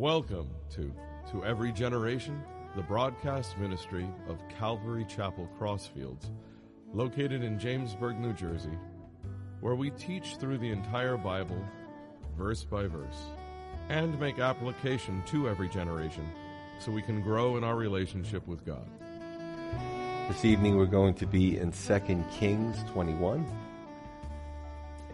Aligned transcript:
Welcome 0.00 0.48
to 0.76 0.90
To 1.30 1.44
Every 1.44 1.72
Generation, 1.72 2.42
the 2.74 2.80
broadcast 2.80 3.58
ministry 3.58 4.08
of 4.30 4.38
Calvary 4.48 5.04
Chapel 5.04 5.46
Crossfields, 5.60 6.30
located 6.94 7.44
in 7.44 7.58
Jamesburg, 7.58 8.18
New 8.18 8.32
Jersey, 8.32 8.78
where 9.60 9.74
we 9.74 9.90
teach 9.90 10.36
through 10.36 10.56
the 10.56 10.70
entire 10.70 11.18
Bible, 11.18 11.62
verse 12.38 12.64
by 12.64 12.86
verse, 12.86 13.18
and 13.90 14.18
make 14.18 14.38
application 14.38 15.22
to 15.26 15.50
every 15.50 15.68
generation 15.68 16.26
so 16.78 16.90
we 16.90 17.02
can 17.02 17.20
grow 17.20 17.58
in 17.58 17.62
our 17.62 17.76
relationship 17.76 18.48
with 18.48 18.64
God. 18.64 18.88
This 20.28 20.46
evening 20.46 20.78
we're 20.78 20.86
going 20.86 21.12
to 21.16 21.26
be 21.26 21.58
in 21.58 21.72
2 21.72 22.24
Kings 22.38 22.82
21. 22.92 23.46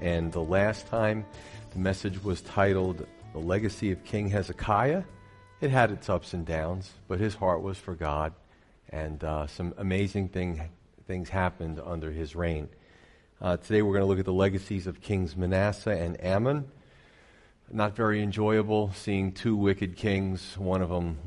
And 0.00 0.30
the 0.30 0.44
last 0.44 0.86
time 0.86 1.24
the 1.72 1.80
message 1.80 2.22
was 2.22 2.40
titled 2.40 3.04
The 3.36 3.42
Legacy 3.42 3.92
of 3.92 4.02
King 4.02 4.30
Hezekiah. 4.30 5.02
It 5.60 5.68
had 5.68 5.90
its 5.90 6.08
ups 6.08 6.32
and 6.32 6.46
downs, 6.46 6.94
but 7.06 7.20
his 7.20 7.34
heart 7.34 7.60
was 7.60 7.76
for 7.76 7.94
God, 7.94 8.32
and 8.88 9.22
uh, 9.22 9.46
some 9.46 9.74
amazing 9.76 10.30
thing, 10.30 10.62
things 11.06 11.28
happened 11.28 11.78
under 11.84 12.10
his 12.10 12.34
reign. 12.34 12.70
Uh, 13.38 13.58
today 13.58 13.82
we're 13.82 13.92
going 13.92 14.04
to 14.04 14.06
look 14.06 14.18
at 14.18 14.24
the 14.24 14.32
legacies 14.32 14.86
of 14.86 15.02
Kings 15.02 15.36
Manasseh 15.36 15.90
and 15.90 16.18
Amon. 16.24 16.66
Not 17.70 17.94
very 17.94 18.22
enjoyable 18.22 18.92
seeing 18.94 19.32
two 19.32 19.54
wicked 19.54 19.96
kings, 19.96 20.56
one 20.56 20.80
of 20.80 20.88
them 20.88 21.18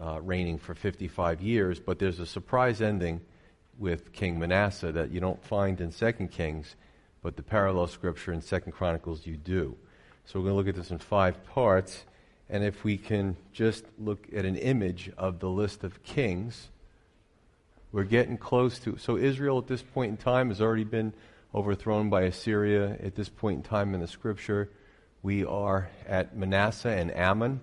uh, 0.00 0.20
reigning 0.22 0.58
for 0.58 0.76
55 0.76 1.42
years, 1.42 1.80
but 1.80 1.98
there's 1.98 2.20
a 2.20 2.26
surprise 2.26 2.80
ending 2.80 3.20
with 3.80 4.12
King 4.12 4.38
Manasseh 4.38 4.92
that 4.92 5.10
you 5.10 5.18
don't 5.18 5.44
find 5.44 5.80
in 5.80 5.90
2 5.90 6.12
Kings, 6.28 6.76
but 7.20 7.34
the 7.34 7.42
parallel 7.42 7.88
scripture 7.88 8.32
in 8.32 8.42
2 8.42 8.60
Chronicles 8.70 9.26
you 9.26 9.36
do. 9.36 9.76
So 10.26 10.40
we're 10.40 10.46
going 10.46 10.54
to 10.54 10.56
look 10.56 10.68
at 10.68 10.74
this 10.74 10.90
in 10.90 10.98
five 10.98 11.44
parts. 11.46 12.04
And 12.50 12.64
if 12.64 12.82
we 12.82 12.98
can 12.98 13.36
just 13.52 13.84
look 13.96 14.26
at 14.34 14.44
an 14.44 14.56
image 14.56 15.10
of 15.16 15.38
the 15.38 15.48
list 15.48 15.84
of 15.84 16.02
kings, 16.02 16.68
we're 17.92 18.04
getting 18.04 18.36
close 18.36 18.80
to. 18.80 18.98
So 18.98 19.16
Israel 19.16 19.58
at 19.58 19.68
this 19.68 19.82
point 19.82 20.10
in 20.10 20.16
time 20.16 20.48
has 20.48 20.60
already 20.60 20.84
been 20.84 21.12
overthrown 21.54 22.10
by 22.10 22.22
Assyria. 22.22 22.96
At 23.00 23.14
this 23.14 23.28
point 23.28 23.58
in 23.58 23.62
time 23.62 23.94
in 23.94 24.00
the 24.00 24.08
scripture, 24.08 24.68
we 25.22 25.44
are 25.44 25.88
at 26.08 26.36
Manasseh 26.36 26.90
and 26.90 27.12
Amon. 27.12 27.60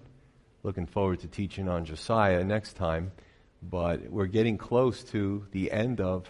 Looking 0.63 0.85
forward 0.85 1.19
to 1.19 1.27
teaching 1.27 1.67
on 1.67 1.83
Josiah 1.83 2.45
next 2.45 2.77
time. 2.77 3.11
But 3.61 4.09
we're 4.09 4.25
getting 4.27 4.57
close 4.57 5.03
to 5.05 5.45
the 5.51 5.69
end 5.69 5.99
of 5.99 6.29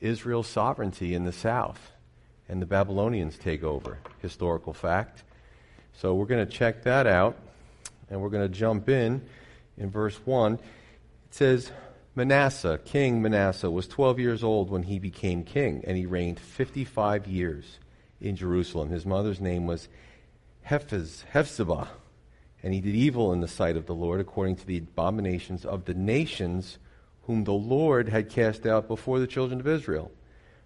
Israel's 0.00 0.46
sovereignty 0.46 1.14
in 1.14 1.24
the 1.24 1.32
south. 1.32 1.90
And 2.50 2.60
the 2.60 2.66
Babylonians 2.66 3.38
take 3.38 3.62
over. 3.62 3.98
Historical 4.20 4.74
fact. 4.74 5.24
So 5.96 6.14
we're 6.14 6.26
going 6.26 6.46
to 6.46 6.52
check 6.52 6.82
that 6.84 7.06
out. 7.06 7.36
And 8.10 8.20
we're 8.20 8.28
going 8.28 8.46
to 8.46 8.54
jump 8.54 8.88
in 8.88 9.22
in 9.78 9.90
verse 9.90 10.16
1. 10.24 10.54
It 10.54 10.60
says, 11.30 11.72
Manasseh, 12.14 12.78
King 12.84 13.22
Manasseh, 13.22 13.70
was 13.70 13.88
12 13.88 14.20
years 14.20 14.44
old 14.44 14.70
when 14.70 14.84
he 14.84 14.98
became 14.98 15.42
king, 15.42 15.82
and 15.86 15.96
he 15.96 16.06
reigned 16.06 16.38
55 16.38 17.26
years 17.26 17.78
in 18.20 18.36
Jerusalem. 18.36 18.90
His 18.90 19.04
mother's 19.04 19.40
name 19.40 19.66
was 19.66 19.88
Hephzibah, 20.62 21.88
and 22.62 22.74
he 22.74 22.80
did 22.80 22.94
evil 22.94 23.32
in 23.32 23.40
the 23.40 23.48
sight 23.48 23.76
of 23.76 23.86
the 23.86 23.94
Lord 23.94 24.20
according 24.20 24.56
to 24.56 24.66
the 24.66 24.78
abominations 24.78 25.64
of 25.64 25.86
the 25.86 25.94
nations 25.94 26.78
whom 27.22 27.44
the 27.44 27.52
Lord 27.52 28.10
had 28.10 28.28
cast 28.28 28.66
out 28.66 28.86
before 28.86 29.18
the 29.18 29.26
children 29.26 29.60
of 29.60 29.66
Israel. 29.66 30.12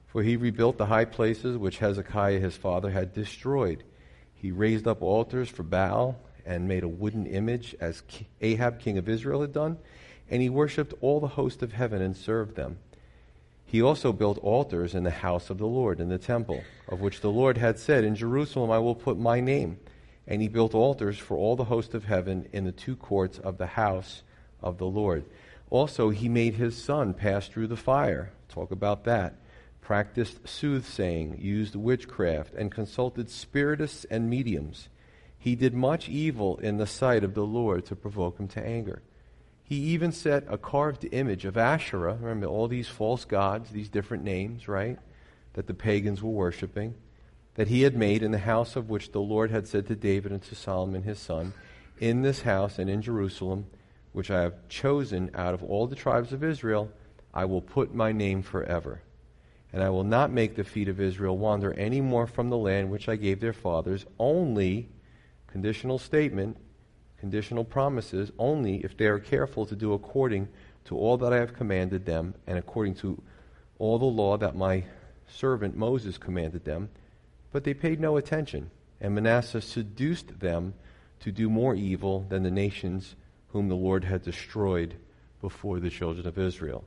For 0.09 0.23
he 0.23 0.37
rebuilt 0.37 0.77
the 0.77 0.87
high 0.87 1.05
places 1.05 1.57
which 1.57 1.79
Hezekiah 1.79 2.41
his 2.41 2.57
father 2.57 2.91
had 2.91 3.15
destroyed. 3.15 3.85
He 4.41 4.53
raised 4.53 4.87
up 4.87 5.03
altars 5.03 5.49
for 5.49 5.65
Baal 5.65 6.17
and 6.47 6.69
made 6.69 6.85
a 6.85 6.89
wooden 6.89 7.27
image, 7.27 7.75
as 7.81 8.03
Ahab, 8.41 8.79
king 8.79 8.97
of 8.97 9.09
Israel, 9.09 9.43
had 9.43 9.53
done, 9.53 9.79
and 10.31 10.41
he 10.41 10.49
worshipped 10.49 10.95
all 11.01 11.21
the 11.21 11.29
host 11.29 11.63
of 11.63 11.73
heaven 11.73 12.01
and 12.01 12.17
served 12.17 12.55
them. 12.55 12.79
He 13.67 13.83
also 13.83 14.15
built 14.15 14.39
altars 14.39 14.95
in 14.95 15.03
the 15.03 15.11
house 15.11 15.51
of 15.51 15.59
the 15.59 15.67
Lord, 15.67 16.01
in 16.01 16.09
the 16.09 16.17
temple, 16.17 16.63
of 16.89 17.01
which 17.01 17.21
the 17.21 17.31
Lord 17.31 17.59
had 17.59 17.79
said, 17.79 18.03
In 18.03 18.15
Jerusalem 18.15 18.71
I 18.71 18.79
will 18.79 18.95
put 18.95 19.19
my 19.19 19.41
name. 19.41 19.79
And 20.27 20.41
he 20.41 20.49
built 20.49 20.75
altars 20.75 21.19
for 21.19 21.37
all 21.37 21.57
the 21.57 21.65
host 21.65 21.93
of 21.93 22.05
heaven 22.05 22.49
in 22.53 22.65
the 22.65 22.73
two 22.73 22.97
courts 22.97 23.39
of 23.39 23.59
the 23.59 23.67
house 23.67 24.23
of 24.63 24.79
the 24.79 24.87
Lord. 24.87 25.25
Also, 25.71 26.09
he 26.11 26.29
made 26.29 26.55
his 26.55 26.83
son 26.83 27.13
pass 27.13 27.49
through 27.49 27.67
the 27.67 27.77
fire. 27.77 28.31
Talk 28.49 28.71
about 28.71 29.05
that. 29.05 29.35
Practiced 29.81 30.47
soothsaying, 30.47 31.39
used 31.41 31.75
witchcraft, 31.75 32.55
and 32.55 32.71
consulted 32.71 33.31
spiritists 33.31 34.05
and 34.05 34.29
mediums. 34.29 34.89
He 35.39 35.55
did 35.55 35.73
much 35.73 36.09
evil 36.09 36.59
in 36.59 36.77
the 36.77 36.87
sight 36.87 37.25
of 37.25 37.35
the 37.35 37.47
Lord 37.47 37.87
to 37.87 37.97
provoke 37.97 38.39
him 38.39 38.49
to 38.49 38.65
anger. 38.65 39.03
He 39.63 39.77
even 39.77 40.13
set 40.13 40.45
a 40.49 40.59
carved 40.59 41.07
image 41.13 41.45
of 41.45 41.57
Asherah. 41.57 42.19
Remember 42.21 42.47
all 42.47 42.69
these 42.69 42.89
false 42.89 43.25
gods, 43.25 43.71
these 43.71 43.89
different 43.89 44.25
names, 44.25 44.67
right? 44.67 44.99
That 45.53 45.67
the 45.67 45.75
pagans 45.75 46.23
were 46.23 46.31
worshiping, 46.31 46.95
that 47.55 47.69
he 47.69 47.83
had 47.83 47.95
made 47.95 48.23
in 48.23 48.31
the 48.31 48.39
house 48.39 48.77
of 48.77 48.89
which 48.89 49.13
the 49.13 49.21
Lord 49.21 49.51
had 49.51 49.69
said 49.69 49.87
to 49.89 49.95
David 49.95 50.33
and 50.33 50.43
to 50.45 50.55
Solomon 50.55 51.03
his 51.03 51.19
son, 51.19 51.53
In 52.01 52.23
this 52.23 52.43
house 52.43 52.79
and 52.79 52.89
in 52.89 53.03
Jerusalem, 53.03 53.67
which 54.13 54.31
I 54.31 54.43
have 54.43 54.69
chosen 54.69 55.31
out 55.35 55.55
of 55.55 55.63
all 55.63 55.87
the 55.87 55.97
tribes 55.97 56.33
of 56.33 56.43
Israel, 56.43 56.91
I 57.35 57.45
will 57.45 57.61
put 57.61 57.95
my 57.95 58.11
name 58.11 58.43
forever. 58.43 59.03
And 59.73 59.83
I 59.83 59.91
will 59.91 60.05
not 60.05 60.31
make 60.31 60.57
the 60.57 60.65
feet 60.65 60.89
of 60.89 61.01
Israel 61.01 61.37
wander 61.37 61.73
any 61.75 62.01
more 62.01 62.27
from 62.27 62.49
the 62.49 62.57
land 62.57 62.91
which 62.91 63.09
I 63.09 63.17
gave 63.17 63.41
their 63.41 63.53
fathers, 63.53 64.07
only 64.19 64.89
conditional 65.47 65.99
statement, 65.99 66.57
conditional 67.19 67.65
promises, 67.65 68.33
only 68.39 68.77
if 68.85 68.97
they 68.97 69.07
are 69.07 69.19
careful 69.19 69.67
to 69.67 69.77
do 69.77 69.93
according 69.93 70.49
to 70.87 70.97
all 70.97 71.19
that 71.19 71.33
I 71.33 71.37
have 71.37 71.55
commanded 71.55 72.07
them 72.07 72.35
and 72.47 72.59
according 72.59 72.95
to 72.97 73.23
all 73.79 73.99
the 73.99 74.07
law 74.07 74.37
that 74.39 74.57
my 74.57 74.85
servant 75.29 75.77
Moses 75.77 76.17
commanded 76.17 76.65
them. 76.65 76.89
But 77.53 77.65
they 77.65 77.75
paid 77.75 78.01
no 78.01 78.17
attention, 78.17 78.71
and 79.01 79.15
Manasseh 79.15 79.61
seduced 79.61 80.41
them 80.41 80.75
to 81.21 81.33
do 81.33 81.51
more 81.51 81.75
evil 81.75 82.25
than 82.29 82.43
the 82.43 82.51
nations 82.51 83.17
whom 83.49 83.69
the 83.69 83.75
Lord 83.75 84.05
had 84.05 84.23
destroyed 84.23 84.95
before 85.41 85.81
the 85.81 85.91
children 85.91 86.27
of 86.27 86.39
Israel. 86.39 86.85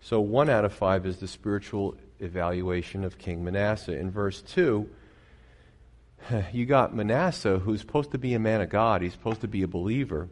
So, 0.00 0.20
one 0.20 0.50
out 0.50 0.64
of 0.64 0.72
five 0.72 1.06
is 1.06 1.18
the 1.18 1.28
spiritual 1.28 1.96
evaluation 2.22 3.04
of 3.04 3.18
King 3.18 3.44
Manasseh. 3.44 3.96
In 3.96 4.10
verse 4.10 4.40
2, 4.42 4.88
you 6.52 6.66
got 6.66 6.94
Manasseh, 6.94 7.58
who's 7.58 7.80
supposed 7.80 8.12
to 8.12 8.18
be 8.18 8.34
a 8.34 8.38
man 8.38 8.60
of 8.60 8.70
God, 8.70 9.02
he's 9.02 9.12
supposed 9.12 9.40
to 9.40 9.48
be 9.48 9.62
a 9.62 9.68
believer, 9.68 10.28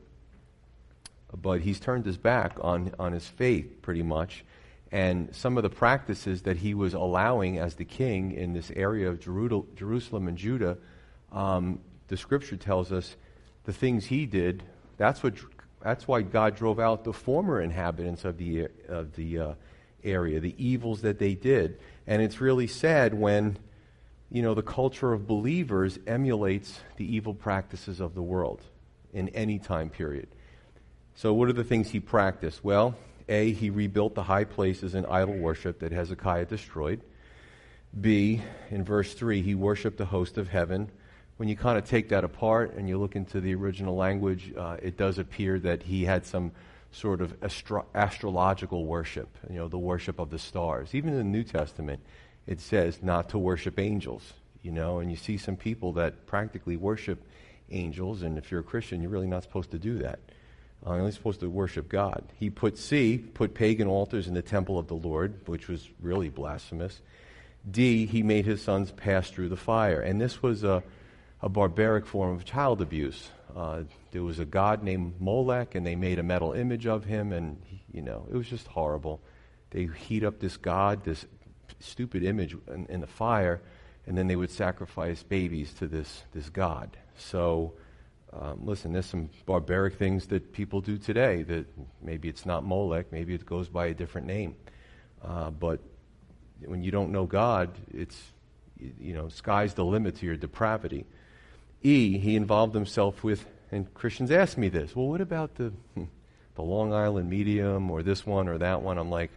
but 1.36 1.60
he's 1.60 1.80
turned 1.80 2.06
his 2.06 2.16
back 2.16 2.56
on, 2.60 2.92
on 2.98 3.12
his 3.12 3.26
faith 3.26 3.82
pretty 3.82 4.02
much. 4.02 4.44
And 4.92 5.34
some 5.34 5.56
of 5.56 5.62
the 5.62 5.70
practices 5.70 6.42
that 6.42 6.56
he 6.56 6.74
was 6.74 6.94
allowing 6.94 7.58
as 7.58 7.76
the 7.76 7.84
king 7.84 8.32
in 8.32 8.52
this 8.52 8.72
area 8.74 9.08
of 9.08 9.20
Jerusalem 9.20 10.26
and 10.26 10.36
Judah, 10.36 10.78
um, 11.30 11.80
the 12.08 12.16
scripture 12.16 12.56
tells 12.56 12.90
us 12.90 13.14
the 13.64 13.72
things 13.72 14.06
he 14.06 14.26
did, 14.26 14.64
that's, 14.96 15.22
what, 15.22 15.34
that's 15.80 16.08
why 16.08 16.22
God 16.22 16.56
drove 16.56 16.80
out 16.80 17.04
the 17.04 17.12
former 17.12 17.60
inhabitants 17.60 18.24
of 18.24 18.36
the, 18.36 18.66
of 18.88 19.14
the 19.14 19.38
uh, 19.38 19.54
area, 20.04 20.40
the 20.40 20.54
evils 20.56 21.02
that 21.02 21.18
they 21.18 21.34
did. 21.34 21.78
And 22.06 22.22
it's 22.22 22.40
really 22.40 22.66
sad 22.66 23.14
when 23.14 23.58
you 24.30 24.42
know, 24.42 24.54
the 24.54 24.62
culture 24.62 25.12
of 25.12 25.26
believers 25.26 25.98
emulates 26.06 26.80
the 26.96 27.16
evil 27.16 27.34
practices 27.34 27.98
of 28.00 28.14
the 28.14 28.22
world 28.22 28.62
in 29.12 29.28
any 29.30 29.58
time 29.58 29.90
period. 29.90 30.28
So, 31.16 31.34
what 31.34 31.48
are 31.48 31.52
the 31.52 31.64
things 31.64 31.90
he 31.90 31.98
practiced? 31.98 32.62
Well, 32.62 32.94
A, 33.28 33.52
he 33.52 33.70
rebuilt 33.70 34.14
the 34.14 34.22
high 34.22 34.44
places 34.44 34.94
in 34.94 35.04
idol 35.06 35.34
worship 35.34 35.80
that 35.80 35.90
Hezekiah 35.90 36.46
destroyed. 36.46 37.00
B, 38.00 38.40
in 38.70 38.84
verse 38.84 39.14
3, 39.14 39.42
he 39.42 39.56
worshiped 39.56 39.98
the 39.98 40.04
host 40.04 40.38
of 40.38 40.48
heaven. 40.48 40.90
When 41.36 41.48
you 41.48 41.56
kind 41.56 41.76
of 41.76 41.84
take 41.84 42.10
that 42.10 42.22
apart 42.22 42.74
and 42.74 42.88
you 42.88 42.98
look 42.98 43.16
into 43.16 43.40
the 43.40 43.54
original 43.56 43.96
language, 43.96 44.52
uh, 44.56 44.76
it 44.80 44.96
does 44.96 45.18
appear 45.18 45.58
that 45.58 45.82
he 45.82 46.04
had 46.04 46.24
some 46.24 46.52
sort 46.92 47.20
of 47.20 47.36
astro- 47.42 47.86
astrological 47.94 48.84
worship, 48.84 49.28
you 49.48 49.56
know, 49.56 49.68
the 49.68 49.78
worship 49.78 50.18
of 50.18 50.30
the 50.30 50.38
stars. 50.38 50.94
Even 50.94 51.12
in 51.12 51.18
the 51.18 51.24
New 51.24 51.44
Testament, 51.44 52.00
it 52.46 52.60
says 52.60 53.02
not 53.02 53.28
to 53.30 53.38
worship 53.38 53.78
angels, 53.78 54.32
you 54.62 54.72
know, 54.72 54.98
and 54.98 55.10
you 55.10 55.16
see 55.16 55.36
some 55.36 55.56
people 55.56 55.92
that 55.92 56.26
practically 56.26 56.76
worship 56.76 57.22
angels, 57.70 58.22
and 58.22 58.36
if 58.36 58.50
you're 58.50 58.60
a 58.60 58.64
Christian, 58.64 59.00
you're 59.00 59.10
really 59.10 59.26
not 59.26 59.42
supposed 59.42 59.70
to 59.70 59.78
do 59.78 59.98
that. 59.98 60.18
Uh, 60.84 60.92
you're 60.92 61.00
only 61.00 61.12
supposed 61.12 61.40
to 61.40 61.50
worship 61.50 61.88
God. 61.88 62.24
He 62.38 62.50
put 62.50 62.78
C, 62.78 63.18
put 63.18 63.54
pagan 63.54 63.86
altars 63.86 64.26
in 64.26 64.34
the 64.34 64.42
temple 64.42 64.78
of 64.78 64.88
the 64.88 64.94
Lord, 64.94 65.34
which 65.46 65.68
was 65.68 65.86
really 66.00 66.30
blasphemous. 66.30 67.00
D, 67.70 68.06
he 68.06 68.22
made 68.22 68.46
his 68.46 68.62
sons 68.62 68.90
pass 68.90 69.30
through 69.30 69.50
the 69.50 69.56
fire. 69.56 70.00
And 70.00 70.20
this 70.20 70.42
was 70.42 70.64
a, 70.64 70.82
a 71.42 71.48
barbaric 71.50 72.06
form 72.06 72.34
of 72.34 72.46
child 72.46 72.80
abuse. 72.80 73.28
Uh, 73.56 73.82
there 74.10 74.22
was 74.22 74.38
a 74.38 74.44
god 74.44 74.82
named 74.82 75.20
Molech, 75.20 75.74
and 75.74 75.86
they 75.86 75.96
made 75.96 76.18
a 76.18 76.22
metal 76.22 76.52
image 76.52 76.86
of 76.86 77.04
him, 77.04 77.32
and, 77.32 77.60
you 77.92 78.02
know, 78.02 78.26
it 78.30 78.36
was 78.36 78.48
just 78.48 78.66
horrible. 78.66 79.20
They 79.70 79.86
heat 79.86 80.24
up 80.24 80.40
this 80.40 80.56
god, 80.56 81.04
this 81.04 81.26
stupid 81.78 82.22
image 82.22 82.56
in, 82.68 82.86
in, 82.86 83.00
the 83.00 83.06
fire, 83.06 83.60
and 84.06 84.16
then 84.16 84.26
they 84.26 84.36
would 84.36 84.50
sacrifice 84.50 85.22
babies 85.22 85.72
to 85.74 85.86
this, 85.86 86.22
this 86.32 86.50
god. 86.50 86.96
So 87.16 87.74
Um, 88.32 88.60
listen, 88.64 88.92
there's 88.92 89.10
some 89.10 89.28
barbaric 89.44 89.98
things 89.98 90.26
that 90.26 90.52
people 90.52 90.80
do 90.80 90.98
today 90.98 91.42
that 91.42 91.66
maybe 92.00 92.28
it's 92.28 92.46
not 92.46 92.62
Molech, 92.64 93.10
maybe 93.10 93.34
it 93.34 93.44
goes 93.44 93.68
by 93.68 93.86
a 93.86 93.94
different 93.94 94.26
name. 94.26 94.54
Uh, 95.20 95.50
but 95.50 95.80
when 96.64 96.82
you 96.82 96.92
don't 96.92 97.10
know 97.10 97.26
God, 97.26 97.70
it's, 97.92 98.32
you 98.78 99.14
know, 99.14 99.28
sky's 99.28 99.74
the 99.74 99.84
limit 99.84 100.14
to 100.18 100.26
your 100.26 100.36
depravity. 100.36 101.06
E, 101.82 102.18
he 102.18 102.36
involved 102.36 102.74
himself 102.74 103.24
with, 103.24 103.46
and 103.72 103.92
Christians 103.94 104.30
ask 104.30 104.58
me 104.58 104.68
this, 104.68 104.94
well, 104.94 105.08
what 105.08 105.20
about 105.20 105.54
the, 105.54 105.72
hmm, 105.94 106.04
the 106.54 106.62
Long 106.62 106.92
Island 106.92 107.30
medium 107.30 107.90
or 107.90 108.02
this 108.02 108.26
one 108.26 108.48
or 108.48 108.58
that 108.58 108.82
one? 108.82 108.98
I'm 108.98 109.10
like, 109.10 109.30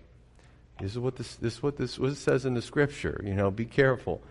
this 0.80 0.92
is 0.92 1.00
what 1.00 1.16
this, 1.16 1.36
this 1.36 1.56
is 1.56 1.64
what 1.64 1.78
this 1.78 2.00
what 2.00 2.12
it 2.12 2.16
says 2.16 2.46
in 2.46 2.56
the 2.56 2.62
scripture. 2.62 3.22
You 3.24 3.34
know, 3.36 3.52
be 3.52 3.66
careful. 3.66 4.22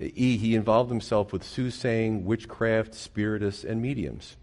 E, 0.00 0.36
he 0.36 0.54
involved 0.54 0.90
himself 0.90 1.32
with 1.32 1.44
soothsaying, 1.44 2.24
witchcraft, 2.24 2.94
spiritists, 2.94 3.64
and 3.64 3.80
mediums. 3.80 4.36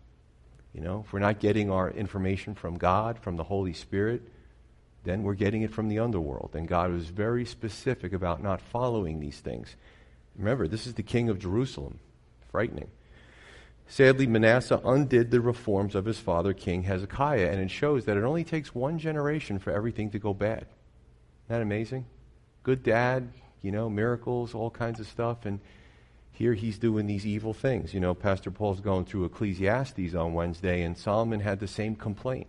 You 0.74 0.82
know, 0.82 1.04
if 1.06 1.12
we're 1.12 1.20
not 1.20 1.40
getting 1.40 1.70
our 1.70 1.90
information 1.90 2.56
from 2.56 2.78
God, 2.78 3.20
from 3.20 3.36
the 3.36 3.44
Holy 3.44 3.74
Spirit, 3.74 4.22
then 5.04 5.24
we're 5.24 5.34
getting 5.34 5.64
it 5.64 5.74
from 5.74 5.90
the 5.90 6.00
underworld. 6.00 6.52
And 6.54 6.68
God 6.68 6.92
was 6.92 7.08
very 7.08 7.44
specific 7.44 8.14
about 8.14 8.42
not 8.42 8.62
following 8.62 9.20
these 9.20 9.40
things. 9.40 9.76
Remember, 10.38 10.68
this 10.68 10.88
is 10.88 10.94
the 10.94 11.04
king 11.04 11.28
of 11.28 11.40
Jerusalem. 11.40 12.00
Frightening. 12.52 12.90
Sadly, 13.92 14.26
Manasseh 14.26 14.80
undid 14.86 15.32
the 15.32 15.42
reforms 15.42 15.96
of 15.96 16.06
his 16.06 16.18
father, 16.18 16.54
King 16.54 16.84
Hezekiah, 16.84 17.50
and 17.52 17.60
it 17.60 17.70
shows 17.70 18.06
that 18.06 18.16
it 18.16 18.24
only 18.24 18.46
takes 18.46 18.74
one 18.74 18.98
generation 18.98 19.60
for 19.60 19.74
everything 19.74 20.12
to 20.12 20.18
go 20.18 20.34
bad. 20.34 20.60
Isn't 20.60 21.50
that 21.50 21.62
amazing? 21.62 22.06
Good 22.64 22.84
dad, 22.84 23.34
you 23.62 23.74
know, 23.74 23.90
miracles, 23.90 24.56
all 24.56 24.70
kinds 24.70 25.02
of 25.02 25.08
stuff. 25.08 25.46
And 25.46 25.60
here 26.32 26.54
he's 26.54 26.80
doing 26.80 27.06
these 27.06 27.26
evil 27.26 27.54
things. 27.54 27.94
You 27.94 28.00
know, 28.00 28.14
Pastor 28.14 28.50
Paul's 28.50 28.80
going 28.80 29.04
through 29.04 29.26
Ecclesiastes 29.26 30.16
on 30.16 30.34
Wednesday, 30.34 30.84
and 30.84 30.98
Solomon 30.98 31.42
had 31.42 31.60
the 31.60 31.68
same 31.68 31.98
complaint. 31.98 32.48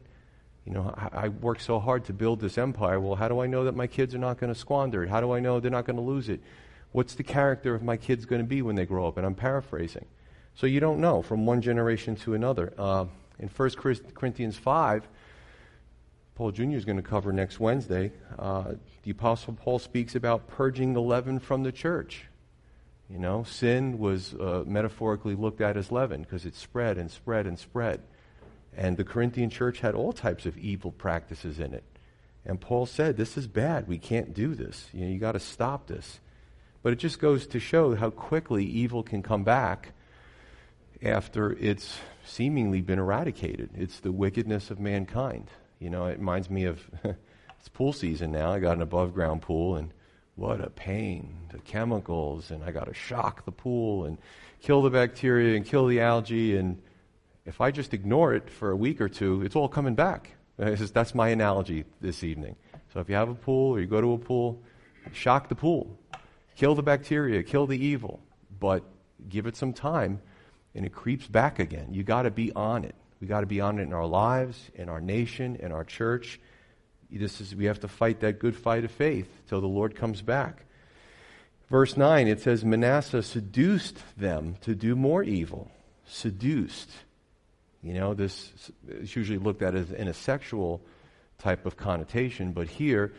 You 0.64 0.74
know, 0.74 0.94
I, 0.96 1.24
I 1.24 1.28
worked 1.28 1.62
so 1.62 1.80
hard 1.80 2.04
to 2.04 2.12
build 2.12 2.38
this 2.38 2.56
empire. 2.56 3.00
Well, 3.00 3.16
how 3.16 3.26
do 3.26 3.40
I 3.40 3.48
know 3.48 3.64
that 3.64 3.74
my 3.74 3.88
kids 3.88 4.14
are 4.14 4.18
not 4.18 4.38
going 4.38 4.54
to 4.54 4.58
squander 4.58 5.02
it? 5.02 5.08
How 5.08 5.20
do 5.20 5.32
I 5.32 5.40
know 5.40 5.58
they're 5.58 5.72
not 5.72 5.86
going 5.86 5.96
to 5.96 6.02
lose 6.02 6.28
it? 6.28 6.40
What's 6.92 7.16
the 7.16 7.24
character 7.24 7.74
of 7.74 7.82
my 7.82 7.96
kids 7.96 8.26
going 8.26 8.42
to 8.42 8.46
be 8.46 8.62
when 8.62 8.76
they 8.76 8.86
grow 8.86 9.08
up? 9.08 9.16
And 9.16 9.26
I'm 9.26 9.34
paraphrasing. 9.34 10.06
So 10.54 10.66
you 10.66 10.80
don't 10.80 11.00
know 11.00 11.22
from 11.22 11.46
one 11.46 11.62
generation 11.62 12.16
to 12.16 12.34
another. 12.34 12.72
Uh, 12.78 13.06
in 13.38 13.48
1 13.48 13.70
Corinthians 14.14 14.56
5, 14.56 15.08
Paul 16.34 16.50
Jr. 16.50 16.72
is 16.72 16.84
going 16.84 16.96
to 16.96 17.02
cover 17.02 17.32
next 17.32 17.60
Wednesday. 17.60 18.12
Uh, 18.38 18.74
the 19.02 19.10
Apostle 19.10 19.54
Paul 19.54 19.78
speaks 19.78 20.14
about 20.14 20.48
purging 20.48 20.92
the 20.92 21.00
leaven 21.00 21.38
from 21.38 21.62
the 21.62 21.72
church. 21.72 22.26
You 23.10 23.18
know, 23.18 23.42
sin 23.44 23.98
was 23.98 24.32
uh, 24.34 24.64
metaphorically 24.66 25.34
looked 25.34 25.60
at 25.60 25.76
as 25.76 25.92
leaven 25.92 26.22
because 26.22 26.46
it 26.46 26.54
spread 26.54 26.96
and 26.96 27.10
spread 27.10 27.46
and 27.46 27.58
spread. 27.58 28.00
And 28.74 28.96
the 28.96 29.04
Corinthian 29.04 29.50
church 29.50 29.80
had 29.80 29.94
all 29.94 30.12
types 30.12 30.46
of 30.46 30.56
evil 30.56 30.92
practices 30.92 31.60
in 31.60 31.74
it. 31.74 31.84
And 32.44 32.60
Paul 32.60 32.86
said, 32.86 33.16
This 33.16 33.36
is 33.36 33.46
bad. 33.46 33.86
We 33.86 33.98
can't 33.98 34.32
do 34.32 34.54
this. 34.54 34.88
You 34.92 35.04
know, 35.04 35.12
you 35.12 35.18
got 35.18 35.32
to 35.32 35.40
stop 35.40 35.88
this. 35.88 36.20
But 36.82 36.92
it 36.92 36.98
just 36.98 37.18
goes 37.18 37.46
to 37.48 37.60
show 37.60 37.94
how 37.94 38.10
quickly 38.10 38.64
evil 38.64 39.02
can 39.02 39.22
come 39.22 39.44
back 39.44 39.92
after 41.02 41.52
it's 41.52 41.98
seemingly 42.24 42.80
been 42.80 42.98
eradicated. 42.98 43.70
It's 43.74 44.00
the 44.00 44.12
wickedness 44.12 44.70
of 44.70 44.78
mankind. 44.78 45.50
You 45.78 45.90
know, 45.90 46.06
it 46.06 46.18
reminds 46.18 46.48
me 46.48 46.64
of 46.64 46.80
it's 47.04 47.68
pool 47.68 47.92
season 47.92 48.32
now. 48.32 48.52
I 48.52 48.60
got 48.60 48.76
an 48.76 48.82
above 48.82 49.14
ground 49.14 49.42
pool, 49.42 49.76
and 49.76 49.92
what 50.36 50.60
a 50.60 50.70
pain. 50.70 51.36
The 51.52 51.58
chemicals, 51.58 52.50
and 52.50 52.62
I 52.64 52.70
got 52.70 52.86
to 52.86 52.94
shock 52.94 53.44
the 53.44 53.52
pool 53.52 54.04
and 54.04 54.18
kill 54.60 54.82
the 54.82 54.90
bacteria 54.90 55.56
and 55.56 55.66
kill 55.66 55.86
the 55.86 56.00
algae. 56.00 56.56
And 56.56 56.80
if 57.44 57.60
I 57.60 57.70
just 57.70 57.92
ignore 57.94 58.34
it 58.34 58.48
for 58.48 58.70
a 58.70 58.76
week 58.76 59.00
or 59.00 59.08
two, 59.08 59.42
it's 59.42 59.56
all 59.56 59.68
coming 59.68 59.94
back. 59.94 60.30
That's 60.56 61.14
my 61.14 61.28
analogy 61.28 61.84
this 62.00 62.22
evening. 62.22 62.56
So 62.92 63.00
if 63.00 63.08
you 63.08 63.16
have 63.16 63.28
a 63.28 63.34
pool 63.34 63.74
or 63.74 63.80
you 63.80 63.86
go 63.86 64.00
to 64.00 64.12
a 64.12 64.18
pool, 64.18 64.62
shock 65.12 65.48
the 65.48 65.54
pool, 65.54 65.98
kill 66.54 66.74
the 66.74 66.82
bacteria, 66.82 67.42
kill 67.42 67.66
the 67.66 67.84
evil, 67.84 68.20
but 68.60 68.84
give 69.28 69.46
it 69.46 69.56
some 69.56 69.72
time 69.72 70.20
and 70.74 70.86
it 70.86 70.92
creeps 70.92 71.26
back 71.26 71.58
again. 71.58 71.88
You 71.90 72.02
got 72.02 72.22
to 72.22 72.30
be 72.30 72.52
on 72.52 72.84
it. 72.84 72.94
We 73.20 73.26
got 73.26 73.40
to 73.40 73.46
be 73.46 73.60
on 73.60 73.78
it 73.78 73.82
in 73.82 73.92
our 73.92 74.06
lives, 74.06 74.58
in 74.74 74.88
our 74.88 75.00
nation, 75.00 75.56
in 75.56 75.70
our 75.70 75.84
church. 75.84 76.40
This 77.10 77.40
is, 77.40 77.54
we 77.54 77.66
have 77.66 77.80
to 77.80 77.88
fight 77.88 78.20
that 78.20 78.38
good 78.38 78.56
fight 78.56 78.84
of 78.84 78.90
faith 78.90 79.28
till 79.48 79.60
the 79.60 79.68
Lord 79.68 79.94
comes 79.94 80.22
back. 80.22 80.64
Verse 81.68 81.96
9, 81.96 82.26
it 82.26 82.40
says, 82.40 82.64
Manasseh 82.64 83.22
seduced 83.22 83.98
them 84.18 84.56
to 84.62 84.74
do 84.74 84.96
more 84.96 85.22
evil. 85.22 85.70
Seduced. 86.06 86.90
You 87.82 87.94
know, 87.94 88.14
this 88.14 88.50
is 88.88 89.14
usually 89.14 89.38
looked 89.38 89.62
at 89.62 89.74
as 89.74 89.90
in 89.90 90.08
a 90.08 90.14
sexual 90.14 90.82
type 91.38 91.66
of 91.66 91.76
connotation, 91.76 92.52
but 92.52 92.68
here, 92.68 93.12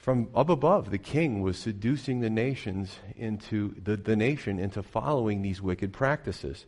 from 0.00 0.30
up 0.34 0.48
above, 0.48 0.90
the 0.90 0.98
king 0.98 1.42
was 1.42 1.58
seducing 1.58 2.20
the 2.20 2.30
nations 2.30 2.98
into 3.16 3.74
the, 3.82 3.98
the 3.98 4.16
nation 4.16 4.58
into 4.58 4.82
following 4.82 5.42
these 5.42 5.60
wicked 5.60 5.92
practices. 5.92 6.64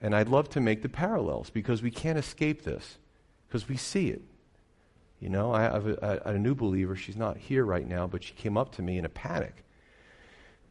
And 0.00 0.14
I'd 0.14 0.28
love 0.28 0.48
to 0.50 0.60
make 0.60 0.80
the 0.80 0.88
parallels 0.88 1.50
because 1.50 1.82
we 1.82 1.90
can't 1.90 2.18
escape 2.18 2.62
this 2.62 2.96
because 3.46 3.68
we 3.68 3.76
see 3.76 4.08
it. 4.08 4.22
You 5.20 5.28
know, 5.28 5.52
I 5.52 5.62
have 5.62 5.86
a, 5.86 6.22
a, 6.24 6.30
a, 6.30 6.38
new 6.38 6.54
believer. 6.54 6.96
She's 6.96 7.16
not 7.16 7.36
here 7.36 7.64
right 7.64 7.86
now, 7.86 8.06
but 8.06 8.22
she 8.22 8.32
came 8.32 8.56
up 8.56 8.72
to 8.76 8.82
me 8.82 8.96
in 8.96 9.04
a 9.04 9.10
panic. 9.10 9.64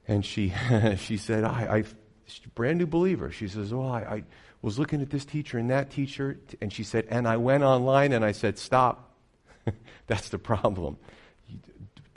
And 0.08 0.26
she, 0.26 0.54
she 0.98 1.18
said, 1.18 1.44
I, 1.44 1.78
I 1.78 1.84
brand 2.56 2.80
new 2.80 2.88
believer. 2.88 3.30
She 3.30 3.48
says, 3.48 3.72
Oh, 3.72 3.84
I, 3.84 4.00
I 4.00 4.24
was 4.64 4.80
looking 4.80 5.02
at 5.02 5.12
this 5.12 5.26
teacher 5.26 5.60
and 5.60 5.70
that 5.70 5.92
teacher. 5.92 6.40
And 6.60 6.74
she 6.74 6.84
said, 6.84 7.06
And 7.10 7.28
I 7.28 7.38
went 7.38 7.64
online 7.64 8.14
and 8.14 8.26
I 8.26 8.32
said, 8.32 8.58
Stop. 8.58 9.14
That's 10.08 10.30
the 10.30 10.40
problem. 10.40 10.98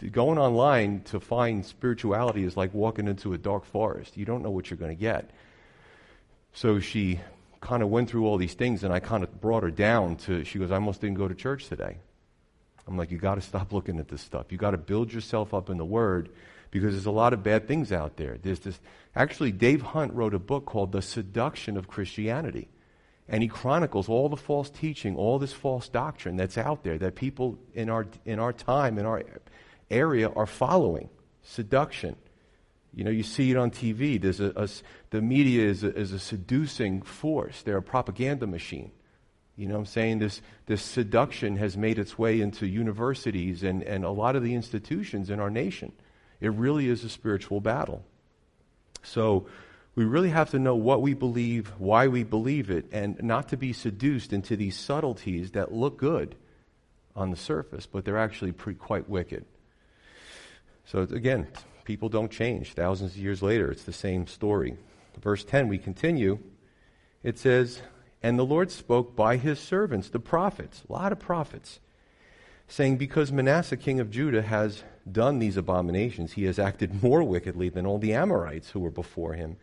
Going 0.08 0.38
online 0.38 1.02
to 1.06 1.20
find 1.20 1.64
spirituality 1.64 2.44
is 2.44 2.56
like 2.56 2.72
walking 2.72 3.06
into 3.06 3.34
a 3.34 3.38
dark 3.38 3.66
forest. 3.66 4.16
You 4.16 4.24
don't 4.24 4.42
know 4.42 4.50
what 4.50 4.70
you're 4.70 4.78
going 4.78 4.96
to 4.96 5.00
get. 5.00 5.30
So 6.52 6.80
she 6.80 7.20
kind 7.60 7.82
of 7.82 7.90
went 7.90 8.08
through 8.08 8.26
all 8.26 8.38
these 8.38 8.54
things, 8.54 8.82
and 8.82 8.92
I 8.92 9.00
kind 9.00 9.22
of 9.22 9.40
brought 9.40 9.62
her 9.62 9.70
down 9.70 10.16
to, 10.16 10.44
she 10.44 10.58
goes, 10.58 10.70
I 10.70 10.76
almost 10.76 11.00
didn't 11.00 11.18
go 11.18 11.28
to 11.28 11.34
church 11.34 11.68
today. 11.68 11.98
I'm 12.88 12.96
like, 12.96 13.10
you 13.10 13.18
got 13.18 13.34
to 13.34 13.40
stop 13.40 13.72
looking 13.72 13.98
at 13.98 14.08
this 14.08 14.22
stuff. 14.22 14.46
You 14.50 14.58
got 14.58 14.72
to 14.72 14.78
build 14.78 15.12
yourself 15.12 15.52
up 15.52 15.70
in 15.70 15.76
the 15.76 15.84
Word 15.84 16.30
because 16.70 16.92
there's 16.92 17.06
a 17.06 17.10
lot 17.10 17.32
of 17.32 17.42
bad 17.42 17.68
things 17.68 17.92
out 17.92 18.16
there. 18.16 18.38
There's 18.40 18.60
this, 18.60 18.78
actually, 19.14 19.52
Dave 19.52 19.82
Hunt 19.82 20.14
wrote 20.14 20.34
a 20.34 20.38
book 20.38 20.66
called 20.66 20.92
The 20.92 21.02
Seduction 21.02 21.76
of 21.76 21.88
Christianity. 21.88 22.68
And 23.28 23.42
he 23.42 23.48
chronicles 23.48 24.08
all 24.08 24.28
the 24.28 24.36
false 24.36 24.70
teaching, 24.70 25.14
all 25.14 25.38
this 25.38 25.52
false 25.52 25.88
doctrine 25.88 26.36
that's 26.36 26.58
out 26.58 26.82
there 26.82 26.98
that 26.98 27.14
people 27.14 27.58
in 27.74 27.88
our, 27.88 28.06
in 28.24 28.40
our 28.40 28.52
time, 28.52 28.98
in 28.98 29.06
our 29.06 29.22
area, 29.90 30.28
are 30.30 30.46
following. 30.46 31.08
Seduction. 31.42 32.16
You 32.94 33.04
know, 33.04 33.10
you 33.10 33.22
see 33.22 33.50
it 33.50 33.56
on 33.56 33.70
TV. 33.70 34.20
There's 34.20 34.40
a, 34.40 34.52
a 34.56 34.68
the 35.10 35.22
media 35.22 35.64
is 35.66 35.84
a, 35.84 35.94
is 35.96 36.12
a 36.12 36.18
seducing 36.18 37.02
force. 37.02 37.62
They're 37.62 37.76
a 37.76 37.82
propaganda 37.82 38.46
machine. 38.46 38.92
You 39.56 39.68
know 39.68 39.76
I'm 39.76 39.86
saying? 39.86 40.20
This, 40.20 40.40
this 40.66 40.82
seduction 40.82 41.56
has 41.56 41.76
made 41.76 41.98
its 41.98 42.18
way 42.18 42.40
into 42.40 42.66
universities 42.66 43.62
and, 43.62 43.82
and 43.82 44.04
a 44.04 44.10
lot 44.10 44.34
of 44.34 44.42
the 44.42 44.54
institutions 44.54 45.28
in 45.28 45.38
our 45.38 45.50
nation. 45.50 45.92
It 46.40 46.52
really 46.52 46.88
is 46.88 47.04
a 47.04 47.10
spiritual 47.10 47.60
battle. 47.60 48.02
So 49.02 49.46
we 49.94 50.04
really 50.04 50.30
have 50.30 50.50
to 50.50 50.58
know 50.58 50.76
what 50.76 51.02
we 51.02 51.14
believe, 51.14 51.68
why 51.78 52.08
we 52.08 52.22
believe 52.22 52.70
it, 52.70 52.86
and 52.90 53.22
not 53.22 53.48
to 53.50 53.56
be 53.56 53.72
seduced 53.72 54.32
into 54.32 54.56
these 54.56 54.78
subtleties 54.78 55.50
that 55.50 55.72
look 55.72 55.98
good 55.98 56.36
on 57.14 57.30
the 57.30 57.36
surface, 57.36 57.86
but 57.86 58.04
they're 58.04 58.16
actually 58.16 58.52
pretty, 58.52 58.78
quite 58.78 59.08
wicked. 59.08 59.44
So 60.90 61.02
again, 61.02 61.46
People 61.90 62.08
don't 62.08 62.30
change. 62.30 62.74
Thousands 62.74 63.12
of 63.12 63.18
years 63.18 63.42
later, 63.42 63.68
it's 63.68 63.82
the 63.82 63.92
same 63.92 64.28
story. 64.28 64.76
Verse 65.20 65.42
10, 65.42 65.66
we 65.66 65.76
continue. 65.76 66.38
It 67.24 67.36
says, 67.36 67.82
And 68.22 68.38
the 68.38 68.44
Lord 68.44 68.70
spoke 68.70 69.16
by 69.16 69.38
his 69.38 69.58
servants, 69.58 70.08
the 70.08 70.20
prophets, 70.20 70.84
a 70.88 70.92
lot 70.92 71.10
of 71.10 71.18
prophets, 71.18 71.80
saying, 72.68 72.96
Because 72.96 73.32
Manasseh, 73.32 73.76
king 73.76 73.98
of 73.98 74.12
Judah, 74.12 74.42
has 74.42 74.84
done 75.10 75.40
these 75.40 75.56
abominations, 75.56 76.34
he 76.34 76.44
has 76.44 76.60
acted 76.60 77.02
more 77.02 77.24
wickedly 77.24 77.68
than 77.68 77.86
all 77.86 77.98
the 77.98 78.14
Amorites 78.14 78.70
who 78.70 78.78
were 78.78 78.92
before 78.92 79.32
him, 79.32 79.56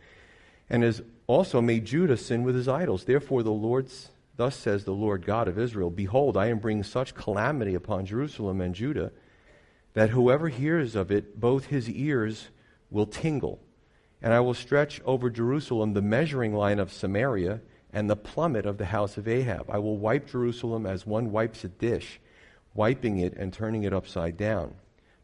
and 0.68 0.82
has 0.82 1.00
also 1.26 1.62
made 1.62 1.86
Judah 1.86 2.18
sin 2.18 2.42
with 2.42 2.56
his 2.56 2.68
idols. 2.68 3.04
Therefore, 3.04 3.42
the 3.42 3.50
Lord's, 3.50 4.10
thus 4.36 4.54
says 4.54 4.84
the 4.84 4.92
Lord 4.92 5.24
God 5.24 5.48
of 5.48 5.58
Israel 5.58 5.88
Behold, 5.88 6.36
I 6.36 6.48
am 6.48 6.58
bringing 6.58 6.84
such 6.84 7.14
calamity 7.14 7.74
upon 7.74 8.04
Jerusalem 8.04 8.60
and 8.60 8.74
Judah 8.74 9.12
that 9.94 10.10
whoever 10.10 10.48
hears 10.48 10.94
of 10.94 11.10
it, 11.10 11.40
both 11.40 11.66
his 11.66 11.88
ears 11.88 12.48
will 12.90 13.06
tingle. 13.06 13.60
And 14.20 14.32
I 14.32 14.40
will 14.40 14.54
stretch 14.54 15.00
over 15.04 15.30
Jerusalem 15.30 15.94
the 15.94 16.02
measuring 16.02 16.54
line 16.54 16.78
of 16.78 16.92
Samaria 16.92 17.60
and 17.92 18.08
the 18.08 18.16
plummet 18.16 18.66
of 18.66 18.78
the 18.78 18.86
house 18.86 19.16
of 19.16 19.26
Ahab. 19.28 19.70
I 19.70 19.78
will 19.78 19.96
wipe 19.96 20.30
Jerusalem 20.30 20.86
as 20.86 21.06
one 21.06 21.32
wipes 21.32 21.64
a 21.64 21.68
dish, 21.68 22.20
wiping 22.74 23.18
it 23.18 23.34
and 23.34 23.52
turning 23.52 23.84
it 23.84 23.92
upside 23.92 24.36
down. 24.36 24.74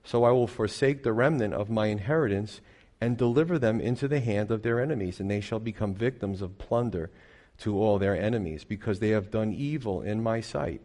So 0.02 0.24
I 0.24 0.30
will 0.30 0.46
forsake 0.46 1.02
the 1.02 1.12
remnant 1.12 1.54
of 1.54 1.70
my 1.70 1.86
inheritance 1.86 2.60
and 3.00 3.16
deliver 3.16 3.58
them 3.58 3.80
into 3.80 4.08
the 4.08 4.20
hand 4.20 4.50
of 4.50 4.62
their 4.62 4.80
enemies, 4.80 5.20
and 5.20 5.30
they 5.30 5.40
shall 5.40 5.58
become 5.58 5.94
victims 5.94 6.40
of 6.40 6.58
plunder 6.58 7.10
to 7.58 7.78
all 7.78 7.98
their 7.98 8.16
enemies, 8.16 8.64
because 8.64 8.98
they 8.98 9.10
have 9.10 9.30
done 9.30 9.52
evil 9.52 10.02
in 10.02 10.22
my 10.22 10.40
sight, 10.40 10.80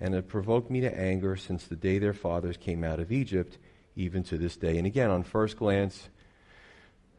and 0.00 0.14
have 0.14 0.28
provoked 0.28 0.70
me 0.70 0.80
to 0.80 0.98
anger 0.98 1.36
since 1.36 1.64
the 1.64 1.76
day 1.76 1.98
their 1.98 2.12
fathers 2.12 2.56
came 2.56 2.84
out 2.84 3.00
of 3.00 3.12
Egypt, 3.12 3.58
even 3.96 4.22
to 4.24 4.36
this 4.36 4.56
day. 4.56 4.76
And 4.76 4.86
again, 4.86 5.10
on 5.10 5.22
first 5.22 5.56
glance, 5.56 6.08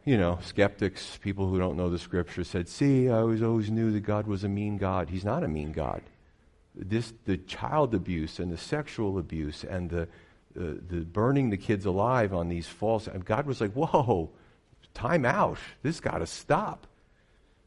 you 0.03 0.17
know, 0.17 0.39
skeptics, 0.43 1.17
people 1.21 1.47
who 1.47 1.57
don't 1.57 1.77
know 1.77 1.89
the 1.89 1.97
scripture, 1.97 2.43
said, 2.43 2.67
See, 2.67 3.09
I 3.09 3.19
always, 3.19 3.41
always 3.41 3.71
knew 3.71 3.91
that 3.91 4.01
God 4.01 4.27
was 4.27 4.43
a 4.43 4.49
mean 4.49 4.77
God. 4.77 5.09
He's 5.09 5.25
not 5.25 5.43
a 5.43 5.47
mean 5.47 5.71
God. 5.71 6.01
This, 6.75 7.13
the 7.25 7.37
child 7.37 7.95
abuse 7.95 8.39
and 8.39 8.51
the 8.51 8.57
sexual 8.57 9.17
abuse 9.17 9.63
and 9.63 9.89
the, 9.89 10.01
uh, 10.03 10.75
the 10.87 11.05
burning 11.11 11.49
the 11.49 11.57
kids 11.57 11.85
alive 11.85 12.33
on 12.33 12.49
these 12.49 12.67
false, 12.67 13.07
God 13.23 13.47
was 13.47 13.61
like, 13.61 13.71
Whoa, 13.73 14.29
time 14.93 15.25
out. 15.25 15.57
This 15.81 15.99
got 15.99 16.19
to 16.19 16.27
stop. 16.27 16.85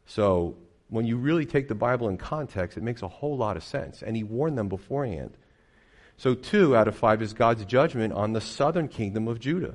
So 0.07 0.57
when 0.89 1.07
you 1.07 1.17
really 1.17 1.45
take 1.45 1.69
the 1.69 1.75
Bible 1.75 2.09
in 2.09 2.17
context, 2.17 2.77
it 2.77 2.83
makes 2.83 3.03
a 3.03 3.09
whole 3.09 3.37
lot 3.37 3.57
of 3.57 3.65
sense. 3.65 4.03
And 4.03 4.17
he 4.17 4.23
warned 4.23 4.57
them 4.57 4.69
beforehand. 4.69 5.37
So, 6.17 6.35
two 6.35 6.77
out 6.77 6.89
of 6.89 6.97
five 6.97 7.23
is 7.23 7.33
God's 7.33 7.65
judgment 7.65 8.13
on 8.13 8.33
the 8.33 8.41
southern 8.41 8.89
kingdom 8.89 9.29
of 9.29 9.39
Judah. 9.39 9.75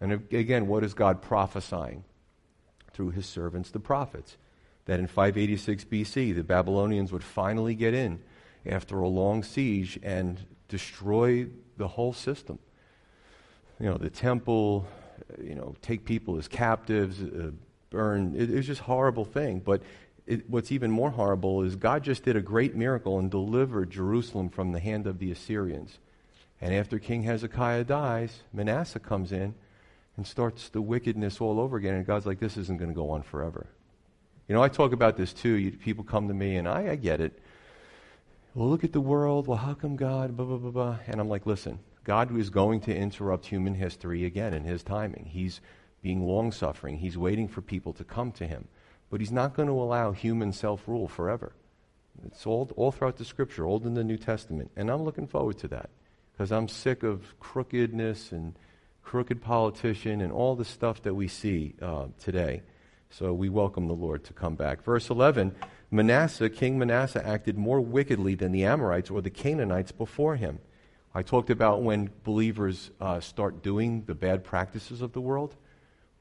And 0.00 0.12
again, 0.32 0.66
what 0.66 0.84
is 0.84 0.94
God 0.94 1.22
prophesying? 1.22 2.04
Through 2.92 3.10
his 3.10 3.24
servants, 3.24 3.70
the 3.70 3.80
prophets. 3.80 4.36
That 4.84 4.98
in 4.98 5.06
586 5.06 5.84
BC, 5.84 6.34
the 6.34 6.42
Babylonians 6.42 7.12
would 7.12 7.22
finally 7.22 7.74
get 7.74 7.94
in 7.94 8.20
after 8.66 9.00
a 9.00 9.08
long 9.08 9.44
siege 9.44 9.98
and 10.02 10.44
destroy 10.68 11.46
the 11.76 11.88
whole 11.88 12.12
system. 12.12 12.58
You 13.78 13.86
know, 13.86 13.96
the 13.96 14.10
temple, 14.10 14.86
you 15.40 15.54
know, 15.54 15.74
take 15.82 16.04
people 16.04 16.36
as 16.36 16.48
captives, 16.48 17.22
uh, 17.22 17.52
burn. 17.90 18.34
It, 18.36 18.50
it 18.50 18.56
was 18.56 18.66
just 18.66 18.80
a 18.80 18.84
horrible 18.84 19.24
thing. 19.24 19.60
But 19.60 19.82
it, 20.32 20.50
what's 20.50 20.72
even 20.72 20.90
more 20.90 21.10
horrible 21.10 21.62
is 21.62 21.76
God 21.76 22.02
just 22.02 22.24
did 22.24 22.36
a 22.36 22.40
great 22.40 22.74
miracle 22.74 23.18
and 23.18 23.30
delivered 23.30 23.90
Jerusalem 23.90 24.48
from 24.48 24.72
the 24.72 24.80
hand 24.80 25.06
of 25.06 25.18
the 25.18 25.30
Assyrians. 25.30 25.98
And 26.60 26.74
after 26.74 26.98
King 26.98 27.24
Hezekiah 27.24 27.84
dies, 27.84 28.40
Manasseh 28.52 29.00
comes 29.00 29.32
in 29.32 29.54
and 30.16 30.26
starts 30.26 30.68
the 30.68 30.80
wickedness 30.80 31.40
all 31.40 31.60
over 31.60 31.76
again. 31.76 31.94
And 31.94 32.06
God's 32.06 32.26
like, 32.26 32.40
this 32.40 32.56
isn't 32.56 32.78
going 32.78 32.90
to 32.90 32.94
go 32.94 33.10
on 33.10 33.22
forever. 33.22 33.66
You 34.48 34.54
know, 34.54 34.62
I 34.62 34.68
talk 34.68 34.92
about 34.92 35.16
this 35.16 35.32
too. 35.32 35.54
You, 35.54 35.72
people 35.72 36.04
come 36.04 36.28
to 36.28 36.34
me, 36.34 36.56
and 36.56 36.68
I, 36.68 36.90
I 36.90 36.96
get 36.96 37.20
it. 37.20 37.38
Well, 38.54 38.68
look 38.68 38.84
at 38.84 38.92
the 38.92 39.00
world. 39.00 39.46
Well, 39.46 39.58
how 39.58 39.74
come 39.74 39.96
God? 39.96 40.36
Blah, 40.36 40.46
blah, 40.46 40.58
blah, 40.58 40.70
blah. 40.70 40.96
And 41.06 41.20
I'm 41.20 41.28
like, 41.28 41.46
listen, 41.46 41.78
God 42.04 42.36
is 42.38 42.50
going 42.50 42.80
to 42.82 42.94
interrupt 42.94 43.46
human 43.46 43.74
history 43.74 44.24
again 44.24 44.54
in 44.54 44.64
his 44.64 44.82
timing. 44.82 45.28
He's 45.30 45.60
being 46.02 46.26
long 46.26 46.50
suffering, 46.52 46.98
he's 46.98 47.16
waiting 47.16 47.46
for 47.46 47.60
people 47.60 47.92
to 47.92 48.04
come 48.04 48.32
to 48.32 48.46
him. 48.46 48.66
But 49.12 49.20
he's 49.20 49.30
not 49.30 49.52
going 49.52 49.68
to 49.68 49.74
allow 49.74 50.12
human 50.12 50.54
self 50.54 50.88
rule 50.88 51.06
forever. 51.06 51.52
It's 52.24 52.46
all, 52.46 52.70
all 52.76 52.92
throughout 52.92 53.18
the 53.18 53.26
scripture, 53.26 53.66
old 53.66 53.84
in 53.84 53.92
the 53.92 54.02
New 54.02 54.16
Testament. 54.16 54.70
And 54.74 54.90
I'm 54.90 55.02
looking 55.02 55.26
forward 55.26 55.58
to 55.58 55.68
that 55.68 55.90
because 56.32 56.50
I'm 56.50 56.66
sick 56.66 57.02
of 57.02 57.38
crookedness 57.38 58.32
and 58.32 58.54
crooked 59.02 59.42
politician 59.42 60.22
and 60.22 60.32
all 60.32 60.56
the 60.56 60.64
stuff 60.64 61.02
that 61.02 61.12
we 61.12 61.28
see 61.28 61.74
uh, 61.82 62.06
today. 62.18 62.62
So 63.10 63.34
we 63.34 63.50
welcome 63.50 63.86
the 63.86 63.92
Lord 63.92 64.24
to 64.24 64.32
come 64.32 64.54
back. 64.54 64.82
Verse 64.82 65.10
11 65.10 65.54
Manasseh, 65.90 66.48
King 66.48 66.78
Manasseh, 66.78 67.22
acted 67.22 67.58
more 67.58 67.82
wickedly 67.82 68.34
than 68.34 68.50
the 68.50 68.64
Amorites 68.64 69.10
or 69.10 69.20
the 69.20 69.28
Canaanites 69.28 69.92
before 69.92 70.36
him. 70.36 70.58
I 71.14 71.20
talked 71.20 71.50
about 71.50 71.82
when 71.82 72.08
believers 72.24 72.90
uh, 72.98 73.20
start 73.20 73.62
doing 73.62 74.04
the 74.06 74.14
bad 74.14 74.42
practices 74.42 75.02
of 75.02 75.12
the 75.12 75.20
world. 75.20 75.54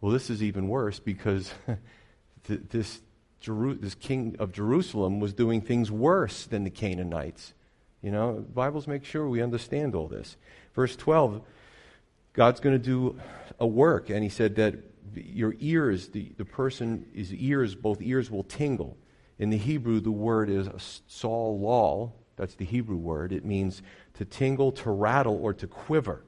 Well, 0.02 0.12
this 0.12 0.30
is 0.30 0.44
even 0.44 0.68
worse 0.68 1.00
because 1.00 1.54
th- 2.48 2.62
this, 2.70 3.02
Jeru- 3.40 3.76
this 3.76 3.96
king 3.96 4.36
of 4.40 4.52
Jerusalem 4.52 5.20
was 5.20 5.34
doing 5.34 5.62
things 5.62 5.92
worse 5.92 6.46
than 6.46 6.64
the 6.64 6.70
Canaanites. 6.70 7.54
You 8.02 8.12
know, 8.12 8.46
Bibles 8.54 8.88
make 8.88 9.06
sure 9.06 9.28
we 9.28 9.42
understand 9.42 9.96
all 9.96 10.08
this. 10.08 10.38
Verse 10.74 10.96
12, 10.96 11.42
God's 12.34 12.60
going 12.60 12.76
to 12.76 12.84
do 12.84 13.20
a 13.60 13.68
work, 13.68 14.10
and 14.10 14.24
he 14.24 14.30
said 14.30 14.56
that 14.56 14.76
your 15.16 15.56
ears, 15.60 16.10
the, 16.10 16.32
the 16.38 16.46
person's 16.46 17.34
ears, 17.34 17.76
both 17.76 18.02
ears 18.02 18.32
will 18.32 18.44
tingle. 18.44 18.98
In 19.38 19.50
the 19.50 19.58
Hebrew, 19.58 20.00
the 20.00 20.12
word 20.12 20.50
is 20.50 21.02
saul 21.08 21.60
lal. 21.60 22.16
That's 22.38 22.56
the 22.56 22.66
Hebrew 22.66 22.98
word. 22.98 23.34
It 23.34 23.46
means 23.46 23.82
to 24.16 24.26
tingle, 24.26 24.72
to 24.74 24.92
rattle, 24.92 25.40
or 25.42 25.54
to 25.54 25.68
quiver. 25.68 26.24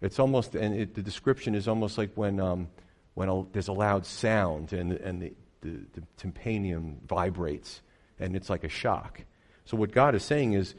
It's 0.00 0.18
almost, 0.18 0.54
and 0.54 0.74
it, 0.74 0.94
the 0.94 1.02
description 1.02 1.54
is 1.54 1.66
almost 1.66 1.98
like 1.98 2.10
when 2.14 2.38
um, 2.38 2.68
when 3.16 3.30
a, 3.30 3.44
there's 3.52 3.68
a 3.68 3.72
loud 3.72 4.04
sound 4.04 4.74
and, 4.74 4.92
and 4.92 5.22
the, 5.22 5.32
the, 5.62 5.80
the 5.94 6.02
tympanium 6.18 7.00
vibrates 7.08 7.80
and 8.20 8.36
it's 8.36 8.50
like 8.50 8.62
a 8.62 8.68
shock. 8.68 9.22
So, 9.64 9.78
what 9.78 9.90
God 9.90 10.14
is 10.14 10.22
saying 10.22 10.52
is, 10.52 10.74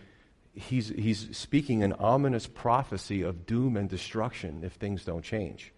he's, 0.53 0.89
he's 0.89 1.36
speaking 1.36 1.82
an 1.82 1.94
ominous 1.94 2.46
prophecy 2.46 3.24
of 3.24 3.48
doom 3.48 3.75
and 3.75 3.89
destruction 3.89 4.63
if 4.63 4.74
things 4.74 5.03
don't 5.03 5.24
change. 5.24 5.74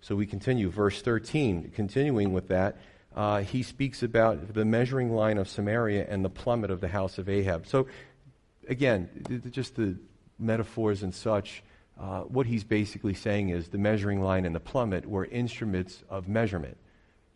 So, 0.00 0.16
we 0.16 0.24
continue. 0.26 0.70
Verse 0.70 1.02
13, 1.02 1.72
continuing 1.74 2.32
with 2.32 2.48
that, 2.48 2.78
uh, 3.14 3.42
he 3.42 3.62
speaks 3.62 4.02
about 4.02 4.54
the 4.54 4.64
measuring 4.64 5.14
line 5.14 5.36
of 5.36 5.46
Samaria 5.46 6.06
and 6.08 6.24
the 6.24 6.30
plummet 6.30 6.70
of 6.70 6.80
the 6.80 6.88
house 6.88 7.18
of 7.18 7.28
Ahab. 7.28 7.66
So, 7.66 7.86
again, 8.66 9.10
just 9.50 9.76
the 9.76 9.98
metaphors 10.38 11.02
and 11.02 11.14
such 11.14 11.62
uh, 12.00 12.22
what 12.22 12.46
he's 12.46 12.64
basically 12.64 13.14
saying 13.14 13.50
is 13.50 13.68
the 13.68 13.78
measuring 13.78 14.22
line 14.22 14.44
and 14.44 14.54
the 14.54 14.60
plummet 14.60 15.06
were 15.06 15.26
instruments 15.26 16.02
of 16.08 16.28
measurement, 16.28 16.76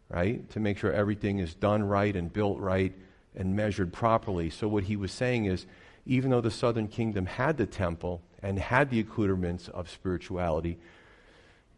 right? 0.09 0.49
To 0.51 0.61
make 0.61 0.79
sure 0.79 0.93
everything 0.93 1.39
is 1.39 1.55
done 1.55 1.85
right 1.85 2.15
and 2.15 2.33
built 2.33 2.59
right 2.59 2.93
and 3.35 3.55
measured 3.55 3.93
properly. 3.93 4.51
So, 4.51 4.67
what 4.67 4.85
he 4.85 4.97
was 4.97 5.13
saying 5.13 5.45
is, 5.45 5.67
even 6.07 6.31
though 6.31 6.41
the 6.41 6.51
southern 6.51 6.89
kingdom 6.89 7.27
had 7.27 7.59
the 7.59 7.67
temple 7.67 8.23
and 8.43 8.59
had 8.59 8.91
the 8.91 9.01
accoutrements 9.01 9.69
of 9.69 9.91
spirituality, 9.91 10.79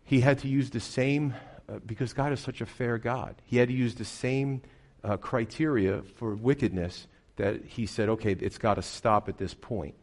he 0.05 0.21
had 0.21 0.39
to 0.39 0.49
use 0.49 0.71
the 0.71 0.81
same, 0.81 1.35
uh, 1.69 1.81
because 1.85 2.13
God 2.13 2.33
is 2.33 2.41
such 2.41 2.61
a 2.61 2.67
fair 2.67 2.97
God, 2.97 3.35
he 3.45 3.57
had 3.59 3.69
to 3.69 3.75
use 3.75 3.95
the 3.95 4.05
same 4.05 4.63
uh, 5.05 5.17
criteria 5.17 6.03
for 6.17 6.35
wickedness 6.35 7.07
that 7.37 7.65
he 7.65 7.87
said, 7.87 8.09
okay, 8.09 8.33
it's 8.33 8.59
got 8.59 8.75
to 8.75 8.83
stop 8.83 9.29
at 9.29 9.39
this 9.39 9.55
point. 9.55 9.95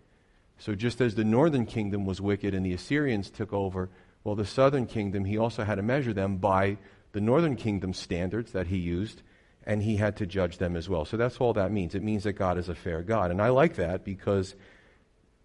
So 0.58 0.76
just 0.76 1.02
as 1.02 1.16
the 1.16 1.24
northern 1.24 1.66
kingdom 1.66 2.06
was 2.06 2.22
wicked 2.22 2.54
and 2.54 2.66
the 2.66 2.74
Assyrians 2.74 3.30
took 3.30 3.54
over, 3.54 3.90
well, 4.24 4.36
the 4.36 4.46
southern 4.46 4.86
kingdom, 4.88 5.26
he 5.26 5.38
also 5.38 5.64
had 5.64 5.76
to 5.76 5.84
measure 5.84 6.14
them 6.14 6.38
by 6.38 6.78
the 7.12 7.22
northern 7.22 7.56
kingdom 7.56 7.94
standards 7.94 8.52
that 8.54 8.68
he 8.68 8.78
used, 8.78 9.22
and 9.66 9.82
he 9.82 9.98
had 9.98 10.18
to 10.18 10.26
judge 10.26 10.58
them 10.58 10.76
as 10.76 10.90
well. 10.90 11.06
So 11.06 11.18
that's 11.18 11.38
all 11.38 11.54
that 11.54 11.72
means. 11.72 11.96
It 11.96 12.04
means 12.04 12.24
that 12.24 12.34
God 12.34 12.58
is 12.58 12.70
a 12.70 12.76
fair 12.76 13.02
God. 13.02 13.32
And 13.32 13.42
I 13.42 13.50
like 13.50 13.76
that 13.76 14.04
because, 14.04 14.56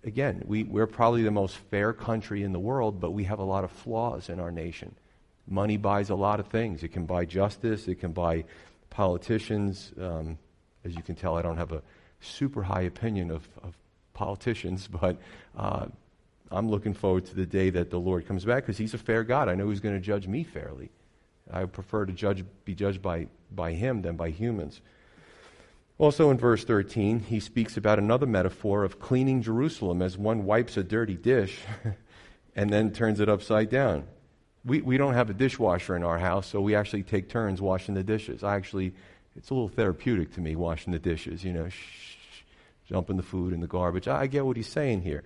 again, 0.05 0.43
we, 0.47 0.65
we're 0.65 0.87
probably 0.87 1.23
the 1.23 1.31
most 1.31 1.57
fair 1.71 1.93
country 1.93 2.43
in 2.43 2.53
the 2.53 2.59
world, 2.59 3.01
but 3.01 3.13
we 3.13 3.25
have 3.25 3.39
a 3.39 3.45
lot 3.45 3.65
of 3.65 3.71
flaws 3.71 4.29
in 4.29 4.41
our 4.41 4.51
nation. 4.51 4.95
Money 5.47 5.77
buys 5.77 6.11
a 6.11 6.15
lot 6.15 6.41
of 6.41 6.49
things. 6.49 6.83
It 6.83 6.89
can 6.89 7.07
buy 7.07 7.25
justice, 7.25 7.89
it 7.89 7.97
can 8.01 8.13
buy 8.13 8.45
politicians. 8.91 9.93
Um, 10.01 10.39
as 10.85 10.95
you 10.95 11.03
can 11.03 11.15
tell, 11.15 11.37
I 11.37 11.43
don't 11.43 11.57
have 11.57 11.73
a 11.73 11.83
super 12.21 12.63
high 12.63 12.83
opinion 12.83 13.31
of, 13.31 13.49
of 13.63 13.75
politicians, 14.21 14.87
but 15.01 15.17
uh, 15.57 15.87
I'm 16.51 16.69
looking 16.69 16.95
forward 16.95 17.25
to 17.27 17.35
the 17.35 17.47
day 17.47 17.71
that 17.71 17.91
the 17.91 17.99
Lord 17.99 18.27
comes 18.27 18.45
back 18.45 18.65
because 18.65 18.77
He's 18.77 18.95
a 18.95 18.99
fair 18.99 19.25
God. 19.25 19.49
I 19.49 19.55
know 19.55 19.71
He's 19.71 19.81
going 19.81 19.95
to 19.95 20.01
judge 20.01 20.29
me 20.29 20.45
fairly. 20.45 20.91
I 21.51 21.65
prefer 21.65 22.05
to 22.07 22.13
judge, 22.13 22.45
be 22.65 22.75
judged 22.75 23.03
by, 23.03 23.27
by 23.51 23.73
Him 23.73 24.03
than 24.03 24.17
by 24.17 24.31
humans. 24.31 24.81
Also 25.99 26.31
in 26.31 26.39
verse 26.39 26.65
13, 26.65 27.21
he 27.21 27.41
speaks 27.41 27.77
about 27.77 27.99
another 27.99 28.25
metaphor 28.25 28.85
of 28.85 28.99
cleaning 28.99 29.43
Jerusalem 29.43 30.01
as 30.01 30.17
one 30.17 30.45
wipes 30.45 30.79
a 30.79 30.83
dirty 30.83 31.15
dish 31.15 31.59
and 32.57 32.71
then 32.71 32.91
turns 32.91 33.21
it 33.21 33.29
upside 33.29 33.69
down. 33.69 34.05
We, 34.65 34.81
we 34.81 34.97
don't 34.97 35.13
have 35.13 35.29
a 35.29 35.35
dishwasher 35.35 35.95
in 35.97 36.03
our 36.03 36.19
house, 36.19 36.47
so 36.47 36.61
we 36.63 36.75
actually 36.75 37.03
take 37.03 37.29
turns 37.29 37.61
washing 37.61 37.95
the 37.95 38.03
dishes. 38.03 38.43
I 38.43 38.57
actually, 38.57 38.95
it's 39.37 39.51
a 39.51 39.55
little 39.55 39.69
therapeutic 39.69 40.33
to 40.35 40.41
me 40.41 40.57
washing 40.57 40.93
the 40.95 40.99
dishes, 40.99 41.45
you 41.45 41.53
know. 41.53 41.69
Shh, 41.69 42.17
dumping 42.91 43.17
the 43.17 43.23
food 43.23 43.53
in 43.53 43.61
the 43.61 43.67
garbage. 43.67 44.09
I, 44.09 44.23
I 44.23 44.27
get 44.27 44.45
what 44.45 44.57
he's 44.57 44.69
saying 44.69 45.03
here. 45.03 45.23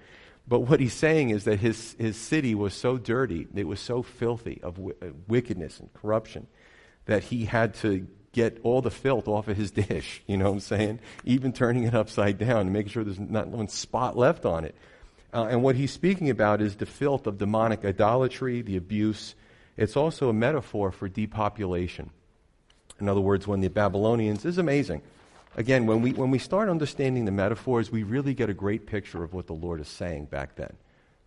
But 0.46 0.60
what 0.60 0.78
he's 0.78 0.92
saying 0.92 1.30
is 1.30 1.44
that 1.44 1.58
his, 1.58 1.96
his 1.98 2.16
city 2.16 2.54
was 2.54 2.74
so 2.74 2.98
dirty, 2.98 3.46
it 3.54 3.66
was 3.66 3.80
so 3.80 4.02
filthy 4.02 4.60
of 4.62 4.74
w- 4.76 4.94
uh, 5.00 5.06
wickedness 5.26 5.80
and 5.80 5.92
corruption, 5.94 6.46
that 7.06 7.24
he 7.24 7.46
had 7.46 7.74
to 7.76 8.06
get 8.32 8.58
all 8.62 8.82
the 8.82 8.90
filth 8.90 9.26
off 9.26 9.48
of 9.48 9.56
his 9.56 9.70
dish, 9.88 10.22
you 10.26 10.36
know 10.36 10.46
what 10.46 10.54
I'm 10.54 10.60
saying? 10.60 11.00
Even 11.24 11.52
turning 11.52 11.84
it 11.84 11.94
upside 11.94 12.36
down 12.36 12.60
and 12.60 12.72
making 12.72 12.90
sure 12.90 13.04
there's 13.04 13.18
not 13.18 13.48
one 13.48 13.68
spot 13.68 14.16
left 14.16 14.44
on 14.44 14.64
it. 14.64 14.74
Uh, 15.32 15.46
and 15.50 15.62
what 15.62 15.76
he's 15.76 15.92
speaking 15.92 16.30
about 16.30 16.60
is 16.60 16.76
the 16.76 16.86
filth 16.86 17.26
of 17.26 17.38
demonic 17.38 17.84
idolatry, 17.84 18.60
the 18.60 18.76
abuse. 18.76 19.34
It's 19.76 19.96
also 19.96 20.28
a 20.28 20.32
metaphor 20.32 20.92
for 20.92 21.08
depopulation. 21.08 22.10
In 23.00 23.08
other 23.08 23.20
words, 23.20 23.46
when 23.46 23.60
the 23.60 23.68
Babylonians, 23.68 24.44
is 24.44 24.58
amazing 24.58 25.02
again, 25.56 25.86
when 25.86 26.02
we, 26.02 26.12
when 26.12 26.30
we 26.30 26.38
start 26.38 26.68
understanding 26.68 27.24
the 27.24 27.32
metaphors, 27.32 27.90
we 27.90 28.02
really 28.02 28.34
get 28.34 28.50
a 28.50 28.54
great 28.54 28.86
picture 28.86 29.22
of 29.22 29.32
what 29.32 29.46
the 29.46 29.52
Lord 29.52 29.80
is 29.80 29.88
saying 29.88 30.26
back 30.26 30.56
then. 30.56 30.74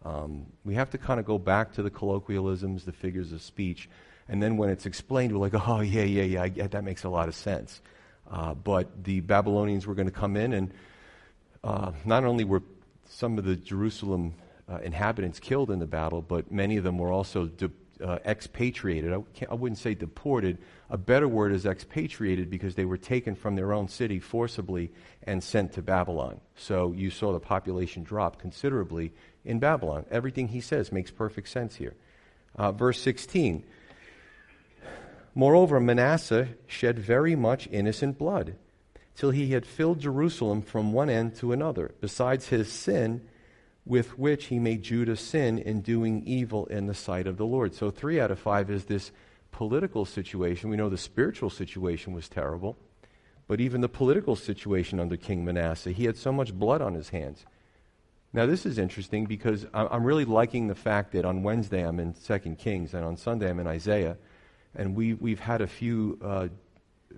Um, 0.05 0.46
we 0.63 0.75
have 0.75 0.89
to 0.91 0.98
kind 0.98 1.19
of 1.19 1.25
go 1.25 1.38
back 1.38 1.74
to 1.74 1.84
the 1.84 1.89
colloquialisms, 1.89 2.86
the 2.86 2.91
figures 2.91 3.31
of 3.31 3.41
speech, 3.41 3.89
and 4.29 4.43
then 4.43 4.57
when 4.57 4.69
it's 4.69 4.86
explained, 4.86 5.34
we're 5.34 5.39
like, 5.39 5.53
oh, 5.67 5.81
yeah, 5.81 6.03
yeah, 6.03 6.24
yeah, 6.24 6.48
get, 6.48 6.72
that 6.72 6.84
makes 6.84 7.03
a 7.03 7.10
lot 7.10 7.27
of 7.27 7.36
sense. 7.36 7.81
Uh, 8.29 8.53
but 8.53 9.03
the 9.03 9.22
Babylonians 9.22 9.88
were 9.88 9.96
going 9.96 10.07
to 10.07 10.13
come 10.13 10.36
in, 10.36 10.53
and 10.53 10.74
uh, 11.63 11.91
not 12.05 12.25
only 12.25 12.43
were 12.43 12.62
some 13.05 13.38
of 13.38 13.46
the 13.46 13.55
Jerusalem 13.55 14.34
uh, 14.69 14.79
inhabitants 14.79 15.39
killed 15.39 15.72
in 15.72 15.79
the 15.79 15.88
battle, 15.88 16.22
but 16.22 16.51
many 16.51 16.77
of 16.77 16.84
them 16.84 16.98
were 16.98 17.12
also 17.12 17.46
uh, 18.03 18.19
expatriated. 18.25 19.13
I, 19.13 19.21
I, 19.49 19.53
wouldn't 19.55 19.79
say 19.79 19.93
deported. 19.93 20.57
A 20.89 20.97
better 20.97 21.27
word 21.27 21.51
is 21.51 21.65
expatriated 21.65 22.49
because 22.49 22.75
they 22.75 22.85
were 22.85 22.97
taken 22.97 23.35
from 23.35 23.55
their 23.55 23.73
own 23.73 23.87
city 23.87 24.19
forcibly 24.19 24.91
and 25.23 25.43
sent 25.43 25.73
to 25.73 25.81
Babylon. 25.81 26.39
So 26.55 26.93
you 26.93 27.09
saw 27.09 27.33
the 27.33 27.39
population 27.39 28.03
drop 28.03 28.39
considerably 28.39 29.13
in 29.45 29.59
Babylon. 29.59 30.05
Everything 30.11 30.49
he 30.49 30.61
says 30.61 30.91
makes 30.91 31.11
perfect 31.11 31.49
sense 31.49 31.75
here. 31.75 31.95
Uh, 32.55 32.71
verse 32.71 32.99
16 33.01 33.63
Moreover, 35.35 35.79
Manasseh 35.79 36.49
shed 36.65 36.97
very 36.97 37.35
much 37.35 37.67
innocent 37.71 38.17
blood, 38.17 38.55
till 39.15 39.29
he 39.29 39.51
had 39.51 39.67
filled 39.67 39.99
Jerusalem 39.99 40.63
from 40.63 40.93
one 40.93 41.11
end 41.11 41.35
to 41.35 41.51
another, 41.51 41.93
besides 42.01 42.47
his 42.47 42.71
sin 42.71 43.21
with 43.88 44.17
which 44.17 44.46
he 44.46 44.60
made 44.60 44.84
Judah 44.84 45.15
sin 45.15 45.58
in 45.58 45.82
doing 45.82 46.24
evil 46.25 46.65
in 46.67 46.88
the 46.88 46.94
sight 46.94 47.27
of 47.27 47.38
the 47.38 47.46
Lord. 47.46 47.74
So, 47.74 47.89
three 47.89 48.20
out 48.20 48.32
of 48.32 48.39
five 48.39 48.70
is 48.70 48.86
this 48.86 49.12
political 49.51 50.06
situation. 50.06 50.70
We 50.70 50.77
know 50.77 50.89
the 50.89 50.98
spiritual 50.98 51.50
situation 51.50 52.13
was 52.13 52.29
terrible, 52.29 52.77
but 53.48 53.62
even 53.62 53.82
the 53.82 53.89
political 53.89 54.36
situation 54.36 55.00
under 55.00 55.17
King 55.17 55.46
Manasseh, 55.46 55.91
he 55.91 56.06
had 56.06 56.17
so 56.17 56.32
much 56.32 56.53
blood 56.53 56.82
on 56.82 56.94
his 56.94 57.10
hands. 57.10 57.46
Now, 58.34 58.46
this 58.46 58.65
is 58.65 58.77
interesting 58.77 59.25
because 59.25 59.65
I'm 59.74 60.03
really 60.03 60.25
liking 60.25 60.67
the 60.67 60.75
fact 60.75 61.13
that 61.13 61.24
on 61.24 61.44
Wednesday 61.44 61.82
I'm 61.82 62.00
in 62.00 62.13
Second 62.13 62.60
Kings 62.60 62.94
and 62.94 63.06
on 63.06 63.15
Sunday 63.15 63.50
I'm 63.50 63.60
in 63.60 63.67
Isaiah 63.67 64.17
and 64.75 64.96
we, 64.96 65.13
we've 65.13 65.39
had 65.39 65.62
a 65.62 65.67
few 65.67 66.20
uh, 66.22 66.48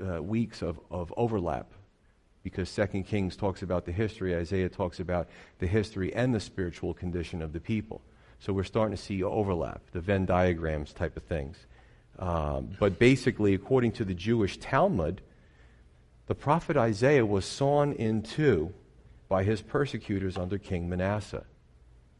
uh, 0.01 0.21
weeks 0.21 0.61
of, 0.61 0.79
of 0.89 1.13
overlap 1.17 1.71
because 2.43 2.69
Second 2.69 3.03
Kings 3.03 3.35
talks 3.35 3.61
about 3.61 3.85
the 3.85 3.91
history, 3.91 4.35
Isaiah 4.35 4.69
talks 4.69 4.99
about 4.99 5.27
the 5.59 5.67
history 5.67 6.13
and 6.13 6.33
the 6.33 6.39
spiritual 6.39 6.93
condition 6.93 7.41
of 7.41 7.53
the 7.53 7.59
people. 7.59 8.01
So 8.39 8.53
we're 8.53 8.63
starting 8.63 8.95
to 8.95 9.01
see 9.01 9.21
overlap, 9.21 9.81
the 9.91 9.99
Venn 9.99 10.25
diagrams 10.25 10.93
type 10.93 11.17
of 11.17 11.23
things. 11.23 11.57
Um, 12.17 12.71
but 12.79 12.99
basically, 12.99 13.53
according 13.53 13.93
to 13.93 14.05
the 14.05 14.13
Jewish 14.13 14.57
Talmud, 14.57 15.21
the 16.27 16.35
prophet 16.35 16.77
Isaiah 16.77 17.25
was 17.25 17.45
sawn 17.45 17.93
in 17.93 18.21
two 18.21 18.73
by 19.27 19.43
his 19.43 19.61
persecutors 19.61 20.37
under 20.37 20.57
King 20.57 20.89
Manasseh. 20.89 21.45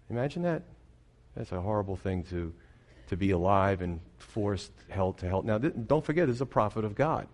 Imagine 0.09 0.43
that. 0.43 0.63
That's 1.35 1.51
a 1.51 1.61
horrible 1.61 1.95
thing 1.95 2.23
to, 2.23 2.53
to 3.07 3.17
be 3.17 3.31
alive 3.31 3.81
and 3.81 3.99
forced 4.17 4.71
hell 4.89 5.13
to 5.13 5.27
hell. 5.27 5.41
Now, 5.43 5.57
th- 5.57 5.73
don't 5.88 6.03
forget, 6.03 6.29
is 6.29 6.41
a 6.41 6.45
prophet 6.45 6.83
of 6.83 6.95
God. 6.95 7.27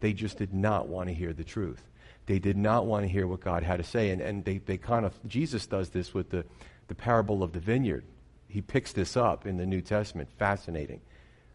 They 0.00 0.12
just 0.12 0.38
did 0.38 0.52
not 0.52 0.88
want 0.88 1.08
to 1.08 1.14
hear 1.14 1.32
the 1.32 1.44
truth. 1.44 1.82
They 2.26 2.38
did 2.38 2.56
not 2.56 2.86
want 2.86 3.04
to 3.04 3.08
hear 3.08 3.26
what 3.26 3.40
God 3.40 3.62
had 3.62 3.78
to 3.78 3.84
say. 3.84 4.10
And, 4.10 4.20
and 4.20 4.44
they, 4.44 4.58
they 4.58 4.76
kind 4.76 5.06
of, 5.06 5.14
Jesus 5.26 5.66
does 5.66 5.90
this 5.90 6.12
with 6.12 6.30
the, 6.30 6.44
the 6.88 6.94
parable 6.94 7.42
of 7.42 7.52
the 7.52 7.60
vineyard. 7.60 8.04
He 8.48 8.60
picks 8.60 8.92
this 8.92 9.16
up 9.16 9.46
in 9.46 9.56
the 9.56 9.66
New 9.66 9.80
Testament. 9.80 10.28
Fascinating. 10.38 11.00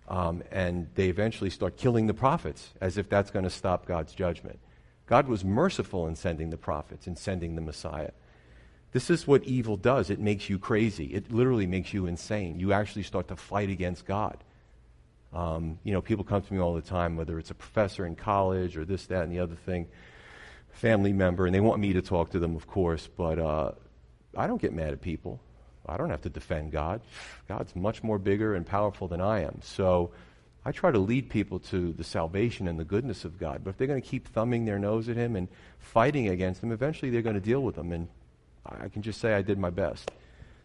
Um, 0.07 0.43
and 0.51 0.87
they 0.95 1.07
eventually 1.07 1.49
start 1.49 1.77
killing 1.77 2.07
the 2.07 2.13
prophets 2.13 2.71
as 2.81 2.97
if 2.97 3.09
that's 3.09 3.31
going 3.31 3.43
to 3.43 3.49
stop 3.49 3.85
God's 3.85 4.13
judgment. 4.13 4.59
God 5.07 5.27
was 5.27 5.43
merciful 5.43 6.07
in 6.07 6.15
sending 6.15 6.49
the 6.49 6.57
prophets 6.57 7.07
and 7.07 7.17
sending 7.17 7.55
the 7.55 7.61
Messiah. 7.61 8.11
This 8.93 9.09
is 9.09 9.25
what 9.25 9.43
evil 9.43 9.77
does. 9.77 10.09
It 10.09 10.19
makes 10.19 10.49
you 10.49 10.59
crazy. 10.59 11.05
It 11.05 11.31
literally 11.31 11.65
makes 11.65 11.93
you 11.93 12.07
insane. 12.07 12.59
You 12.59 12.73
actually 12.73 13.03
start 13.03 13.27
to 13.29 13.35
fight 13.35 13.69
against 13.69 14.05
God. 14.05 14.43
Um, 15.33 15.79
you 15.83 15.93
know, 15.93 16.01
people 16.01 16.25
come 16.25 16.41
to 16.41 16.53
me 16.53 16.59
all 16.59 16.73
the 16.73 16.81
time, 16.81 17.15
whether 17.15 17.39
it's 17.39 17.51
a 17.51 17.55
professor 17.55 18.05
in 18.05 18.15
college 18.15 18.75
or 18.75 18.83
this, 18.83 19.05
that, 19.07 19.23
and 19.23 19.31
the 19.31 19.39
other 19.39 19.55
thing, 19.55 19.88
family 20.71 21.13
member, 21.13 21.45
and 21.45 21.53
they 21.53 21.60
want 21.60 21.79
me 21.79 21.93
to 21.93 22.01
talk 22.01 22.31
to 22.31 22.39
them, 22.39 22.55
of 22.55 22.67
course, 22.67 23.07
but 23.15 23.39
uh, 23.39 23.71
I 24.36 24.47
don't 24.47 24.62
get 24.62 24.73
mad 24.73 24.91
at 24.91 25.01
people. 25.01 25.39
I 25.86 25.97
don't 25.97 26.10
have 26.10 26.21
to 26.21 26.29
defend 26.29 26.71
God. 26.71 27.01
God's 27.47 27.75
much 27.75 28.03
more 28.03 28.19
bigger 28.19 28.55
and 28.55 28.65
powerful 28.65 29.07
than 29.07 29.19
I 29.19 29.41
am. 29.41 29.60
So 29.63 30.12
I 30.63 30.71
try 30.71 30.91
to 30.91 30.99
lead 30.99 31.29
people 31.29 31.60
to 31.60 31.91
the 31.93 32.03
salvation 32.03 32.67
and 32.67 32.79
the 32.79 32.86
goodness 32.86 33.25
of 33.25 33.39
God. 33.39 33.62
But 33.63 33.71
if 33.71 33.77
they're 33.77 33.88
going 33.88 34.01
to 34.01 34.07
keep 34.07 34.27
thumbing 34.27 34.65
their 34.65 34.77
nose 34.77 35.10
at 35.10 35.15
Him 35.15 35.36
and 35.36 35.47
fighting 35.79 36.29
against 36.29 36.62
Him, 36.62 36.71
eventually 36.71 37.10
they're 37.10 37.23
going 37.23 37.36
to 37.36 37.41
deal 37.41 37.62
with 37.62 37.77
Him. 37.77 37.91
And 37.91 38.07
I 38.65 38.89
can 38.89 39.01
just 39.01 39.19
say 39.19 39.34
I 39.34 39.41
did 39.41 39.57
my 39.57 39.71
best. 39.71 40.12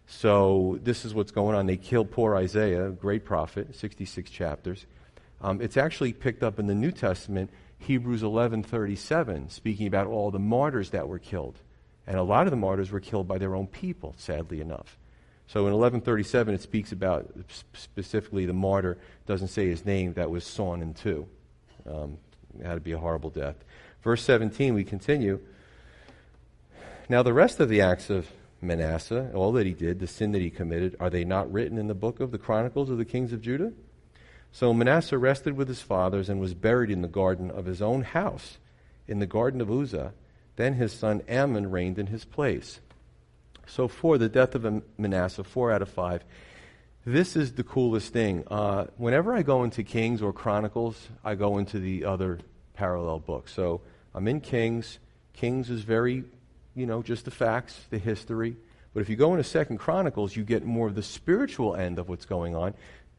So 0.06 0.78
this 0.82 1.04
is 1.04 1.14
what's 1.14 1.32
going 1.32 1.56
on. 1.56 1.66
They 1.66 1.76
killed 1.76 2.10
poor 2.10 2.36
Isaiah, 2.36 2.90
great 2.90 3.24
prophet, 3.24 3.74
66 3.74 4.30
chapters. 4.30 4.86
Um, 5.40 5.60
it's 5.60 5.76
actually 5.76 6.12
picked 6.12 6.42
up 6.42 6.58
in 6.58 6.66
the 6.66 6.74
New 6.74 6.92
Testament, 6.92 7.50
Hebrews 7.78 8.22
11:37, 8.22 9.50
speaking 9.50 9.86
about 9.86 10.06
all 10.06 10.30
the 10.30 10.38
martyrs 10.38 10.90
that 10.90 11.08
were 11.08 11.18
killed, 11.18 11.60
and 12.06 12.16
a 12.16 12.22
lot 12.22 12.46
of 12.46 12.50
the 12.50 12.56
martyrs 12.56 12.90
were 12.90 13.00
killed 13.00 13.28
by 13.28 13.38
their 13.38 13.54
own 13.54 13.66
people. 13.66 14.14
Sadly 14.16 14.60
enough. 14.60 14.98
So 15.46 15.66
in 15.66 15.72
11:37, 15.72 16.54
it 16.54 16.62
speaks 16.62 16.92
about 16.92 17.30
specifically 17.74 18.46
the 18.46 18.52
martyr. 18.52 18.98
Doesn't 19.26 19.48
say 19.48 19.68
his 19.68 19.84
name. 19.84 20.14
That 20.14 20.30
was 20.30 20.44
sawn 20.44 20.82
in 20.82 20.94
two. 20.94 21.28
Um, 21.88 22.18
it 22.58 22.66
had 22.66 22.74
to 22.74 22.80
be 22.80 22.92
a 22.92 22.98
horrible 22.98 23.30
death. 23.30 23.56
Verse 24.02 24.22
17, 24.22 24.74
we 24.74 24.84
continue. 24.84 25.40
Now, 27.08 27.22
the 27.22 27.32
rest 27.32 27.60
of 27.60 27.68
the 27.68 27.80
acts 27.80 28.10
of 28.10 28.30
Manasseh, 28.60 29.30
all 29.34 29.52
that 29.52 29.66
he 29.66 29.72
did, 29.72 30.00
the 30.00 30.06
sin 30.06 30.32
that 30.32 30.40
he 30.40 30.50
committed, 30.50 30.96
are 30.98 31.10
they 31.10 31.24
not 31.24 31.52
written 31.52 31.78
in 31.78 31.86
the 31.86 31.94
book 31.94 32.20
of 32.20 32.30
the 32.30 32.38
Chronicles 32.38 32.90
of 32.90 32.98
the 32.98 33.04
kings 33.04 33.32
of 33.32 33.40
Judah? 33.40 33.72
So 34.52 34.72
Manasseh 34.72 35.18
rested 35.18 35.56
with 35.56 35.68
his 35.68 35.82
fathers 35.82 36.28
and 36.28 36.40
was 36.40 36.54
buried 36.54 36.90
in 36.90 37.02
the 37.02 37.08
garden 37.08 37.50
of 37.50 37.66
his 37.66 37.82
own 37.82 38.02
house, 38.02 38.58
in 39.06 39.18
the 39.18 39.26
garden 39.26 39.60
of 39.60 39.70
Uzzah. 39.70 40.12
Then 40.56 40.74
his 40.74 40.92
son 40.92 41.22
Amon 41.28 41.70
reigned 41.70 41.98
in 41.98 42.06
his 42.06 42.24
place. 42.24 42.80
So, 43.66 43.88
for 43.88 44.16
the 44.16 44.28
death 44.28 44.54
of 44.54 44.82
Manasseh, 44.96 45.42
four 45.42 45.72
out 45.72 45.82
of 45.82 45.88
five. 45.88 46.24
This 47.04 47.36
is 47.36 47.52
the 47.52 47.64
coolest 47.64 48.12
thing. 48.12 48.44
Uh, 48.48 48.86
whenever 48.96 49.34
I 49.34 49.42
go 49.42 49.64
into 49.64 49.82
Kings 49.82 50.22
or 50.22 50.32
Chronicles, 50.32 51.08
I 51.24 51.34
go 51.34 51.58
into 51.58 51.80
the 51.80 52.04
other 52.04 52.38
parallel 52.74 53.18
books. 53.18 53.52
So, 53.52 53.80
I'm 54.14 54.28
in 54.28 54.40
Kings. 54.40 54.98
Kings 55.32 55.68
is 55.68 55.82
very 55.82 56.24
you 56.76 56.86
know, 56.86 57.02
just 57.02 57.24
the 57.24 57.30
facts, 57.32 57.86
the 57.90 57.98
history. 57.98 58.54
But 58.94 59.00
if 59.00 59.08
you 59.08 59.16
go 59.16 59.32
into 59.32 59.42
Second 59.42 59.78
Chronicles, 59.78 60.36
you 60.36 60.44
get 60.44 60.64
more 60.64 60.86
of 60.86 60.94
the 60.94 61.02
spiritual 61.02 61.74
end 61.74 61.98
of 61.98 62.08
what's 62.08 62.26
going 62.26 62.54
on. 62.54 62.74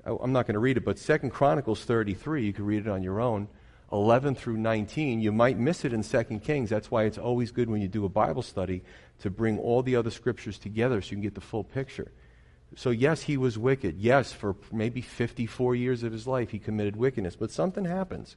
I'm 0.07 0.31
not 0.31 0.47
going 0.47 0.53
to 0.53 0.59
read 0.59 0.77
it, 0.77 0.85
but 0.85 0.97
Second 0.97 1.31
Chronicles 1.31 1.83
33, 1.83 2.45
you 2.45 2.53
can 2.53 2.65
read 2.65 2.85
it 2.85 2.89
on 2.89 3.03
your 3.03 3.19
own. 3.19 3.47
11 3.91 4.35
through 4.35 4.57
19, 4.57 5.21
you 5.21 5.31
might 5.31 5.57
miss 5.57 5.85
it 5.85 5.93
in 5.93 6.03
Second 6.03 6.41
Kings. 6.41 6.69
That's 6.69 6.91
why 6.91 7.03
it's 7.03 7.17
always 7.17 7.51
good 7.51 7.69
when 7.69 7.81
you 7.81 7.87
do 7.87 8.05
a 8.05 8.09
Bible 8.09 8.41
study 8.41 8.83
to 9.19 9.29
bring 9.29 9.59
all 9.59 9.81
the 9.81 9.95
other 9.95 10.11
scriptures 10.11 10.57
together 10.57 11.01
so 11.01 11.11
you 11.11 11.15
can 11.17 11.21
get 11.21 11.35
the 11.35 11.41
full 11.41 11.63
picture. 11.63 12.11
So, 12.75 12.89
yes, 12.89 13.21
he 13.23 13.37
was 13.37 13.57
wicked. 13.57 13.97
Yes, 13.97 14.33
for 14.33 14.55
maybe 14.73 15.01
54 15.01 15.75
years 15.75 16.03
of 16.03 16.11
his 16.11 16.27
life, 16.27 16.49
he 16.51 16.59
committed 16.59 16.97
wickedness. 16.97 17.37
But 17.37 17.51
something 17.51 17.85
happens. 17.85 18.35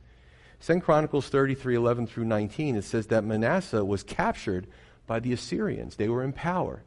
Second 0.60 0.82
Chronicles 0.82 1.28
33, 1.28 1.74
11 1.74 2.06
through 2.06 2.26
19, 2.26 2.76
it 2.76 2.84
says 2.84 3.08
that 3.08 3.24
Manasseh 3.24 3.84
was 3.84 4.02
captured 4.04 4.68
by 5.06 5.18
the 5.18 5.32
Assyrians. 5.32 5.96
They 5.96 6.08
were 6.08 6.22
in 6.22 6.32
power. 6.32 6.84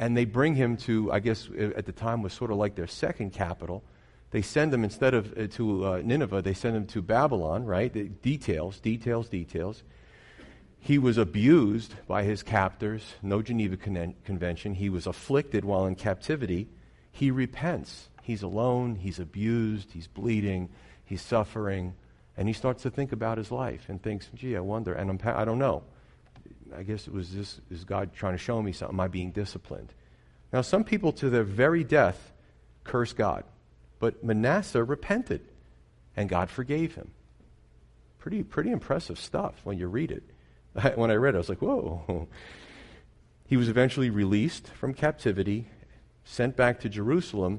And 0.00 0.16
they 0.16 0.24
bring 0.24 0.54
him 0.54 0.78
to, 0.78 1.12
I 1.12 1.20
guess 1.20 1.50
at 1.76 1.84
the 1.84 1.92
time 1.92 2.22
was 2.22 2.32
sort 2.32 2.50
of 2.50 2.56
like 2.56 2.74
their 2.74 2.86
second 2.86 3.34
capital. 3.34 3.84
They 4.30 4.40
send 4.40 4.72
him 4.72 4.82
instead 4.82 5.12
of 5.12 5.36
uh, 5.36 5.46
to 5.48 5.86
uh, 5.86 6.02
Nineveh, 6.02 6.40
they 6.40 6.54
send 6.54 6.74
him 6.74 6.86
to 6.86 7.02
Babylon, 7.02 7.66
right? 7.66 7.92
The 7.92 8.04
details, 8.04 8.80
details, 8.80 9.28
details. 9.28 9.82
He 10.78 10.96
was 10.96 11.18
abused 11.18 11.94
by 12.06 12.22
his 12.22 12.42
captors, 12.42 13.02
no 13.20 13.42
Geneva 13.42 13.76
Con- 13.76 14.14
Convention. 14.24 14.74
He 14.74 14.88
was 14.88 15.06
afflicted 15.06 15.66
while 15.66 15.84
in 15.84 15.96
captivity. 15.96 16.68
He 17.12 17.30
repents. 17.30 18.08
He's 18.22 18.42
alone, 18.42 18.94
he's 18.94 19.18
abused, 19.18 19.92
he's 19.92 20.06
bleeding, 20.06 20.70
he's 21.04 21.20
suffering, 21.20 21.92
and 22.38 22.48
he 22.48 22.54
starts 22.54 22.84
to 22.84 22.90
think 22.90 23.12
about 23.12 23.36
his 23.36 23.50
life 23.50 23.84
and 23.88 24.02
thinks, 24.02 24.30
gee, 24.34 24.56
I 24.56 24.60
wonder, 24.60 24.94
and 24.94 25.10
I'm, 25.10 25.20
I 25.36 25.44
don't 25.44 25.58
know. 25.58 25.82
I 26.76 26.82
guess 26.82 27.06
it 27.06 27.12
was 27.12 27.34
this 27.34 27.60
is 27.70 27.84
God 27.84 28.12
trying 28.14 28.34
to 28.34 28.38
show 28.38 28.60
me 28.62 28.72
something. 28.72 28.96
Am 28.96 29.00
I 29.00 29.08
being 29.08 29.30
disciplined? 29.30 29.92
Now, 30.52 30.62
some 30.62 30.84
people 30.84 31.12
to 31.14 31.30
their 31.30 31.44
very 31.44 31.84
death 31.84 32.32
curse 32.84 33.12
God, 33.12 33.44
but 33.98 34.24
Manasseh 34.24 34.82
repented, 34.82 35.42
and 36.16 36.28
God 36.28 36.50
forgave 36.50 36.94
him. 36.94 37.10
Pretty, 38.18 38.42
pretty 38.42 38.70
impressive 38.70 39.18
stuff 39.18 39.54
when 39.64 39.78
you 39.78 39.86
read 39.86 40.10
it. 40.10 40.22
when 40.96 41.10
I 41.10 41.14
read 41.14 41.34
it, 41.34 41.38
I 41.38 41.38
was 41.38 41.48
like, 41.48 41.62
whoa. 41.62 42.28
He 43.46 43.56
was 43.56 43.68
eventually 43.68 44.10
released 44.10 44.68
from 44.68 44.94
captivity, 44.94 45.66
sent 46.22 46.56
back 46.56 46.78
to 46.80 46.88
Jerusalem, 46.88 47.58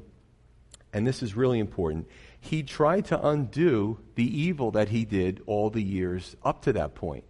and 0.93 1.06
this 1.06 1.21
is 1.21 1.36
really 1.36 1.60
important. 1.60 2.08
He 2.39 2.63
tried 2.63 3.04
to 3.08 3.28
undo 3.28 4.00
the 4.15 4.24
evil 4.24 4.71
that 4.71 4.88
he 4.88 5.04
did 5.04 5.41
all 5.47 5.69
the 5.69 5.84
years 5.84 6.38
up 6.45 6.62
to 6.62 6.71
that 6.71 6.95
point. 6.95 7.26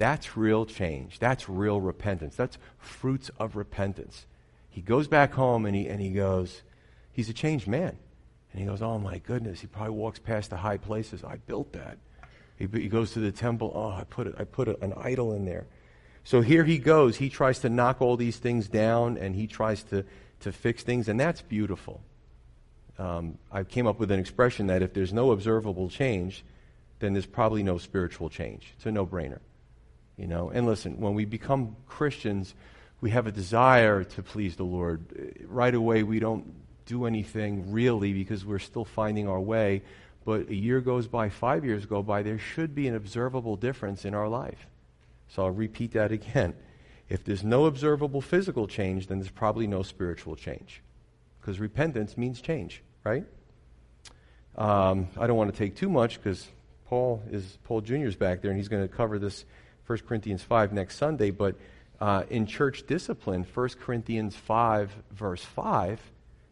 That's 0.00 0.34
real 0.34 0.64
change. 0.64 1.18
That's 1.18 1.46
real 1.46 1.78
repentance. 1.78 2.34
That's 2.34 2.56
fruits 2.78 3.30
of 3.38 3.54
repentance. 3.54 4.24
He 4.70 4.80
goes 4.80 5.06
back 5.08 5.34
home 5.34 5.66
and 5.66 5.76
he, 5.76 5.88
and 5.88 6.00
he 6.00 6.08
goes, 6.08 6.62
he's 7.12 7.28
a 7.28 7.34
changed 7.34 7.68
man. 7.68 7.98
And 8.50 8.62
he 8.62 8.66
goes, 8.66 8.80
oh 8.80 8.98
my 8.98 9.18
goodness. 9.18 9.60
He 9.60 9.66
probably 9.66 9.92
walks 9.92 10.18
past 10.18 10.48
the 10.48 10.56
high 10.56 10.78
places. 10.78 11.22
I 11.22 11.36
built 11.36 11.74
that. 11.74 11.98
He, 12.56 12.66
he 12.72 12.88
goes 12.88 13.10
to 13.10 13.18
the 13.18 13.30
temple. 13.30 13.72
Oh, 13.74 13.90
I 13.90 14.04
put, 14.04 14.28
a, 14.28 14.34
I 14.38 14.44
put 14.44 14.68
a, 14.68 14.82
an 14.82 14.94
idol 14.96 15.34
in 15.34 15.44
there. 15.44 15.66
So 16.24 16.40
here 16.40 16.64
he 16.64 16.78
goes. 16.78 17.16
He 17.16 17.28
tries 17.28 17.58
to 17.58 17.68
knock 17.68 18.00
all 18.00 18.16
these 18.16 18.38
things 18.38 18.68
down 18.68 19.18
and 19.18 19.36
he 19.36 19.46
tries 19.46 19.82
to, 19.84 20.06
to 20.40 20.50
fix 20.50 20.82
things, 20.82 21.08
and 21.08 21.20
that's 21.20 21.42
beautiful. 21.42 22.00
Um, 22.98 23.36
I 23.52 23.64
came 23.64 23.86
up 23.86 23.98
with 23.98 24.10
an 24.10 24.18
expression 24.18 24.68
that 24.68 24.80
if 24.80 24.94
there's 24.94 25.12
no 25.12 25.32
observable 25.32 25.90
change, 25.90 26.42
then 27.00 27.12
there's 27.12 27.26
probably 27.26 27.62
no 27.62 27.76
spiritual 27.76 28.30
change. 28.30 28.72
It's 28.78 28.86
a 28.86 28.92
no 28.92 29.06
brainer. 29.06 29.40
You 30.20 30.26
know, 30.26 30.50
and 30.50 30.66
listen, 30.66 31.00
when 31.00 31.14
we 31.14 31.24
become 31.24 31.76
Christians, 31.88 32.54
we 33.00 33.08
have 33.08 33.26
a 33.26 33.32
desire 33.32 34.04
to 34.04 34.22
please 34.22 34.54
the 34.54 34.64
Lord. 34.64 35.02
Right 35.46 35.74
away, 35.74 36.02
we 36.02 36.20
don't 36.20 36.44
do 36.84 37.06
anything 37.06 37.72
really 37.72 38.12
because 38.12 38.44
we're 38.44 38.58
still 38.58 38.84
finding 38.84 39.28
our 39.28 39.40
way. 39.40 39.80
But 40.26 40.50
a 40.50 40.54
year 40.54 40.82
goes 40.82 41.08
by, 41.08 41.30
five 41.30 41.64
years 41.64 41.86
go 41.86 42.02
by, 42.02 42.22
there 42.22 42.38
should 42.38 42.74
be 42.74 42.86
an 42.86 42.94
observable 42.94 43.56
difference 43.56 44.04
in 44.04 44.14
our 44.14 44.28
life. 44.28 44.66
So 45.28 45.44
I'll 45.44 45.52
repeat 45.52 45.92
that 45.92 46.12
again. 46.12 46.52
If 47.08 47.24
there's 47.24 47.42
no 47.42 47.64
observable 47.64 48.20
physical 48.20 48.68
change, 48.68 49.06
then 49.06 49.20
there's 49.20 49.30
probably 49.30 49.66
no 49.66 49.82
spiritual 49.82 50.36
change. 50.36 50.82
Because 51.40 51.58
repentance 51.58 52.18
means 52.18 52.42
change, 52.42 52.82
right? 53.04 53.24
Um, 54.54 55.08
I 55.18 55.26
don't 55.26 55.38
want 55.38 55.50
to 55.50 55.58
take 55.58 55.76
too 55.76 55.88
much 55.88 56.22
because 56.22 56.46
Paul 56.88 57.22
is 57.30 57.56
Paul 57.64 57.80
Jr. 57.80 58.04
is 58.04 58.16
back 58.16 58.42
there 58.42 58.50
and 58.50 58.60
he's 58.60 58.68
going 58.68 58.86
to 58.86 58.94
cover 58.94 59.18
this 59.18 59.46
1 59.90 59.98
Corinthians 60.06 60.44
5 60.44 60.72
next 60.72 60.98
Sunday. 60.98 61.32
But 61.32 61.56
uh, 62.00 62.22
in 62.30 62.46
church 62.46 62.86
discipline, 62.86 63.44
1 63.52 63.68
Corinthians 63.80 64.36
5, 64.36 64.92
verse 65.10 65.44
5, 65.44 66.00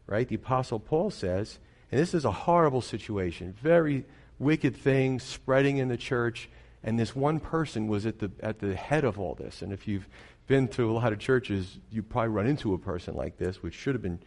right, 0.09 0.27
the 0.27 0.35
Apostle 0.35 0.81
Paul 0.81 1.12
says, 1.12 1.61
and 1.92 2.01
this 2.01 2.14
is 2.14 2.24
a 2.24 2.33
horrible 2.33 2.83
situation, 2.83 3.55
very 3.62 4.05
wicked 4.40 4.77
things 4.77 5.22
spreading 5.22 5.77
in 5.79 5.87
the 5.87 5.96
church, 5.96 6.48
and 6.83 6.98
this 6.98 7.14
one 7.14 7.38
person 7.38 7.87
was 7.87 8.07
at 8.07 8.18
the, 8.18 8.33
at 8.40 8.59
the 8.59 8.74
head 8.74 9.05
of 9.05 9.20
all 9.20 9.37
this. 9.37 9.62
And 9.62 9.72
if 9.72 9.87
you've 9.87 10.09
been 10.48 10.66
to 10.68 10.90
a 10.90 10.92
lot 10.92 11.12
of 11.12 11.20
churches, 11.20 11.79
you 11.92 12.03
probably 12.03 12.31
run 12.31 12.48
into 12.48 12.74
a 12.74 12.79
person 12.79 13.14
like 13.14 13.37
this, 13.37 13.62
which 13.62 13.74
should 13.74 13.94
have 13.94 14.03
been 14.03 14.18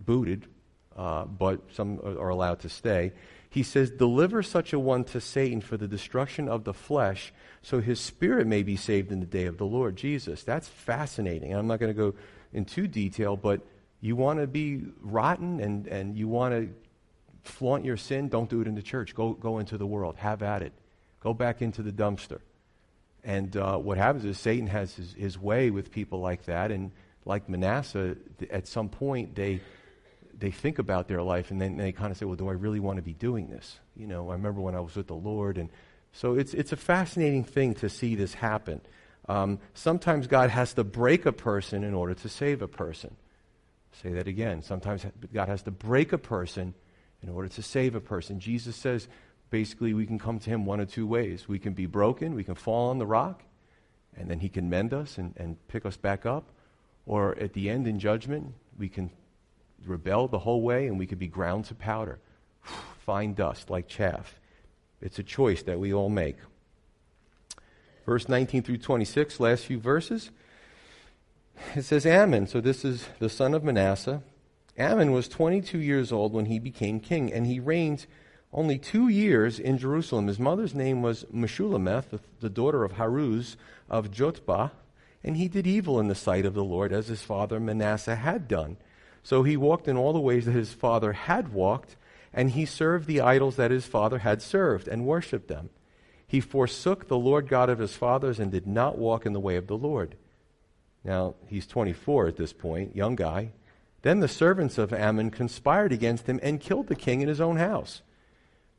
booted, 0.00 0.46
uh, 0.96 1.24
but 1.24 1.60
some 1.72 2.00
are 2.02 2.30
allowed 2.30 2.58
to 2.60 2.68
stay. 2.68 3.12
He 3.50 3.62
says, 3.62 3.90
Deliver 3.90 4.42
such 4.42 4.72
a 4.72 4.78
one 4.78 5.04
to 5.04 5.20
Satan 5.20 5.60
for 5.60 5.76
the 5.76 5.88
destruction 5.88 6.48
of 6.48 6.64
the 6.64 6.72
flesh, 6.72 7.32
so 7.62 7.80
his 7.80 8.00
spirit 8.00 8.46
may 8.46 8.62
be 8.62 8.76
saved 8.76 9.12
in 9.12 9.20
the 9.20 9.26
day 9.26 9.44
of 9.46 9.58
the 9.58 9.66
Lord 9.66 9.96
Jesus. 9.96 10.44
That's 10.44 10.68
fascinating. 10.68 11.52
I'm 11.52 11.66
not 11.66 11.80
going 11.80 11.94
to 11.94 11.98
go 11.98 12.14
into 12.52 12.86
detail, 12.86 13.36
but 13.36 13.60
you 14.00 14.16
want 14.16 14.38
to 14.38 14.46
be 14.46 14.84
rotten 15.02 15.60
and, 15.60 15.86
and 15.88 16.16
you 16.16 16.28
want 16.28 16.54
to 16.54 16.72
flaunt 17.42 17.84
your 17.84 17.96
sin, 17.96 18.28
don't 18.28 18.48
do 18.48 18.60
it 18.60 18.66
in 18.66 18.74
the 18.74 18.82
church. 18.82 19.14
Go, 19.14 19.32
go 19.32 19.58
into 19.58 19.76
the 19.78 19.86
world. 19.86 20.16
Have 20.16 20.42
at 20.42 20.62
it. 20.62 20.72
Go 21.20 21.34
back 21.34 21.62
into 21.62 21.82
the 21.82 21.92
dumpster. 21.92 22.40
And 23.22 23.54
uh, 23.56 23.76
what 23.76 23.98
happens 23.98 24.24
is 24.24 24.38
Satan 24.38 24.66
has 24.68 24.94
his, 24.94 25.12
his 25.12 25.38
way 25.38 25.70
with 25.70 25.90
people 25.90 26.20
like 26.20 26.44
that. 26.44 26.70
And 26.70 26.92
like 27.24 27.48
Manasseh, 27.48 28.16
at 28.50 28.66
some 28.66 28.88
point, 28.88 29.34
they 29.34 29.60
they 30.40 30.50
think 30.50 30.78
about 30.78 31.06
their 31.06 31.22
life 31.22 31.50
and 31.50 31.60
then 31.60 31.76
they 31.76 31.92
kind 31.92 32.10
of 32.10 32.16
say, 32.16 32.24
well, 32.24 32.36
do 32.36 32.48
I 32.48 32.52
really 32.52 32.80
want 32.80 32.96
to 32.96 33.02
be 33.02 33.12
doing 33.12 33.48
this? 33.48 33.78
You 33.94 34.06
know, 34.06 34.30
I 34.30 34.32
remember 34.32 34.60
when 34.60 34.74
I 34.74 34.80
was 34.80 34.96
with 34.96 35.06
the 35.06 35.14
Lord. 35.14 35.58
And 35.58 35.68
so 36.12 36.34
it's, 36.34 36.54
it's 36.54 36.72
a 36.72 36.76
fascinating 36.76 37.44
thing 37.44 37.74
to 37.76 37.88
see 37.88 38.14
this 38.14 38.34
happen. 38.34 38.80
Um, 39.28 39.60
sometimes 39.74 40.26
God 40.26 40.50
has 40.50 40.74
to 40.74 40.84
break 40.84 41.26
a 41.26 41.32
person 41.32 41.84
in 41.84 41.94
order 41.94 42.14
to 42.14 42.28
save 42.28 42.62
a 42.62 42.68
person. 42.68 43.16
Say 44.02 44.12
that 44.14 44.26
again. 44.26 44.62
Sometimes 44.62 45.04
God 45.32 45.48
has 45.48 45.62
to 45.62 45.70
break 45.70 46.12
a 46.12 46.18
person 46.18 46.74
in 47.22 47.28
order 47.28 47.48
to 47.48 47.62
save 47.62 47.94
a 47.94 48.00
person. 48.00 48.40
Jesus 48.40 48.76
says 48.76 49.08
basically 49.50 49.92
we 49.92 50.06
can 50.06 50.18
come 50.18 50.38
to 50.38 50.50
him 50.50 50.64
one 50.64 50.80
of 50.80 50.90
two 50.90 51.06
ways. 51.06 51.48
We 51.48 51.58
can 51.58 51.74
be 51.74 51.86
broken, 51.86 52.34
we 52.34 52.44
can 52.44 52.54
fall 52.54 52.90
on 52.90 52.98
the 52.98 53.06
rock, 53.06 53.42
and 54.16 54.30
then 54.30 54.40
he 54.40 54.48
can 54.48 54.70
mend 54.70 54.94
us 54.94 55.18
and, 55.18 55.34
and 55.36 55.56
pick 55.68 55.84
us 55.84 55.96
back 55.96 56.24
up. 56.24 56.50
Or 57.04 57.36
at 57.38 57.52
the 57.52 57.68
end 57.68 57.86
in 57.86 57.98
judgment, 57.98 58.54
we 58.78 58.88
can 58.88 59.10
rebel 59.84 60.28
the 60.28 60.40
whole 60.40 60.62
way 60.62 60.86
and 60.86 60.98
we 60.98 61.06
could 61.06 61.18
be 61.18 61.28
ground 61.28 61.64
to 61.66 61.74
powder, 61.74 62.18
fine 63.04 63.34
dust 63.34 63.70
like 63.70 63.88
chaff. 63.88 64.38
It's 65.00 65.18
a 65.18 65.22
choice 65.22 65.62
that 65.62 65.80
we 65.80 65.92
all 65.92 66.10
make. 66.10 66.36
Verse 68.06 68.28
19 68.28 68.62
through 68.62 68.78
26, 68.78 69.40
last 69.40 69.66
few 69.66 69.78
verses. 69.78 70.30
It 71.74 71.82
says 71.82 72.06
Amon, 72.06 72.46
so 72.46 72.60
this 72.60 72.84
is 72.84 73.06
the 73.18 73.28
son 73.28 73.54
of 73.54 73.62
Manasseh. 73.62 74.22
Amon 74.78 75.12
was 75.12 75.28
22 75.28 75.78
years 75.78 76.10
old 76.10 76.32
when 76.32 76.46
he 76.46 76.58
became 76.58 77.00
king, 77.00 77.32
and 77.32 77.46
he 77.46 77.60
reigned 77.60 78.06
only 78.52 78.78
two 78.78 79.08
years 79.08 79.58
in 79.58 79.78
Jerusalem. 79.78 80.26
His 80.26 80.38
mother's 80.38 80.74
name 80.74 81.02
was 81.02 81.24
Meshullemeth, 81.32 82.18
the 82.40 82.50
daughter 82.50 82.84
of 82.84 82.92
Haruz 82.92 83.56
of 83.88 84.10
Jotbah, 84.10 84.72
and 85.22 85.36
he 85.36 85.48
did 85.48 85.66
evil 85.66 86.00
in 86.00 86.08
the 86.08 86.14
sight 86.14 86.46
of 86.46 86.54
the 86.54 86.64
Lord 86.64 86.92
as 86.92 87.08
his 87.08 87.22
father 87.22 87.60
Manasseh 87.60 88.16
had 88.16 88.48
done. 88.48 88.78
So 89.22 89.42
he 89.42 89.56
walked 89.56 89.88
in 89.88 89.96
all 89.96 90.12
the 90.12 90.20
ways 90.20 90.46
that 90.46 90.52
his 90.52 90.72
father 90.72 91.12
had 91.12 91.52
walked, 91.52 91.96
and 92.32 92.50
he 92.50 92.64
served 92.64 93.06
the 93.06 93.20
idols 93.20 93.56
that 93.56 93.70
his 93.70 93.86
father 93.86 94.18
had 94.18 94.40
served 94.40 94.88
and 94.88 95.06
worshipped 95.06 95.48
them. 95.48 95.70
He 96.26 96.40
forsook 96.40 97.08
the 97.08 97.18
Lord 97.18 97.48
God 97.48 97.68
of 97.68 97.80
his 97.80 97.96
fathers 97.96 98.38
and 98.38 98.52
did 98.52 98.66
not 98.66 98.98
walk 98.98 99.26
in 99.26 99.32
the 99.32 99.40
way 99.40 99.56
of 99.56 99.66
the 99.66 99.76
Lord. 99.76 100.16
Now, 101.04 101.34
he's 101.48 101.66
24 101.66 102.28
at 102.28 102.36
this 102.36 102.52
point, 102.52 102.94
young 102.94 103.16
guy. 103.16 103.50
Then 104.02 104.20
the 104.20 104.28
servants 104.28 104.78
of 104.78 104.92
Amon 104.92 105.30
conspired 105.30 105.92
against 105.92 106.26
him 106.26 106.38
and 106.42 106.60
killed 106.60 106.86
the 106.86 106.94
king 106.94 107.20
in 107.20 107.28
his 107.28 107.40
own 107.40 107.56
house. 107.56 108.02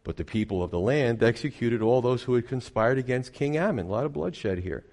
But 0.03 0.17
the 0.17 0.25
people 0.25 0.63
of 0.63 0.71
the 0.71 0.79
land 0.79 1.21
executed 1.21 1.81
all 1.81 2.01
those 2.01 2.23
who 2.23 2.33
had 2.33 2.47
conspired 2.47 2.97
against 2.97 3.33
King 3.33 3.57
Amon. 3.57 3.85
A 3.85 3.89
lot 3.89 4.05
of 4.05 4.13
bloodshed 4.13 4.59
here. 4.59 4.83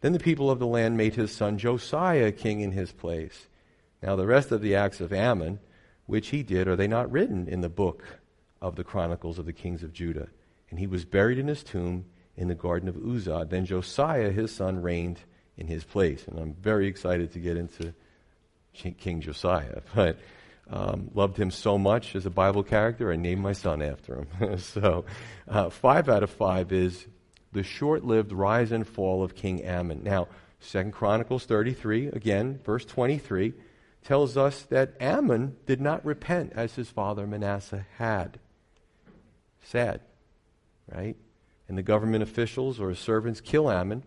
Then 0.00 0.12
the 0.12 0.18
people 0.18 0.50
of 0.50 0.58
the 0.58 0.66
land 0.66 0.96
made 0.96 1.14
his 1.14 1.32
son 1.32 1.58
Josiah 1.58 2.32
king 2.32 2.60
in 2.60 2.72
his 2.72 2.90
place. 2.90 3.48
Now, 4.02 4.16
the 4.16 4.26
rest 4.26 4.52
of 4.52 4.60
the 4.60 4.74
acts 4.74 5.00
of 5.00 5.12
Amon, 5.12 5.58
which 6.06 6.28
he 6.28 6.42
did, 6.42 6.68
are 6.68 6.76
they 6.76 6.86
not 6.86 7.10
written 7.10 7.48
in 7.48 7.60
the 7.60 7.68
book 7.68 8.04
of 8.60 8.76
the 8.76 8.84
Chronicles 8.84 9.38
of 9.38 9.46
the 9.46 9.52
Kings 9.52 9.82
of 9.82 9.92
Judah? 9.92 10.28
And 10.70 10.78
he 10.78 10.86
was 10.86 11.04
buried 11.04 11.38
in 11.38 11.48
his 11.48 11.62
tomb 11.62 12.04
in 12.36 12.48
the 12.48 12.54
garden 12.54 12.88
of 12.88 12.96
Uzzah. 12.96 13.46
Then 13.48 13.66
Josiah, 13.66 14.30
his 14.30 14.54
son, 14.54 14.82
reigned 14.82 15.20
in 15.56 15.66
his 15.66 15.84
place. 15.84 16.26
And 16.28 16.38
I'm 16.38 16.54
very 16.54 16.86
excited 16.86 17.32
to 17.32 17.40
get 17.40 17.56
into 17.56 17.94
King 18.72 19.20
Josiah. 19.20 19.82
But 19.94 20.18
um, 20.70 21.10
loved 21.14 21.38
him 21.38 21.50
so 21.50 21.78
much 21.78 22.14
as 22.14 22.26
a 22.26 22.30
Bible 22.30 22.62
character, 22.62 23.10
I 23.10 23.16
named 23.16 23.40
my 23.40 23.54
son 23.54 23.80
after 23.80 24.16
him. 24.16 24.58
so, 24.58 25.06
uh, 25.48 25.70
five 25.70 26.10
out 26.10 26.22
of 26.22 26.30
five 26.30 26.72
is 26.72 27.06
the 27.52 27.62
short-lived 27.62 28.32
rise 28.32 28.70
and 28.70 28.86
fall 28.86 29.22
of 29.22 29.34
King 29.34 29.66
Amon. 29.66 30.02
Now, 30.04 30.28
Second 30.60 30.92
Chronicles 30.92 31.46
33, 31.46 32.08
again, 32.08 32.60
verse 32.64 32.84
23 32.84 33.54
tells 34.08 34.38
us 34.38 34.62
that 34.62 34.96
Amon 35.02 35.54
did 35.66 35.82
not 35.82 36.02
repent 36.02 36.50
as 36.56 36.76
his 36.76 36.88
father 36.88 37.26
Manasseh 37.26 37.84
had. 37.98 38.40
Sad, 39.64 40.00
right? 40.90 41.14
And 41.68 41.76
the 41.76 41.82
government 41.82 42.22
officials 42.22 42.80
or 42.80 42.88
his 42.88 42.98
servants 42.98 43.42
kill 43.42 43.68
Amon. 43.68 44.02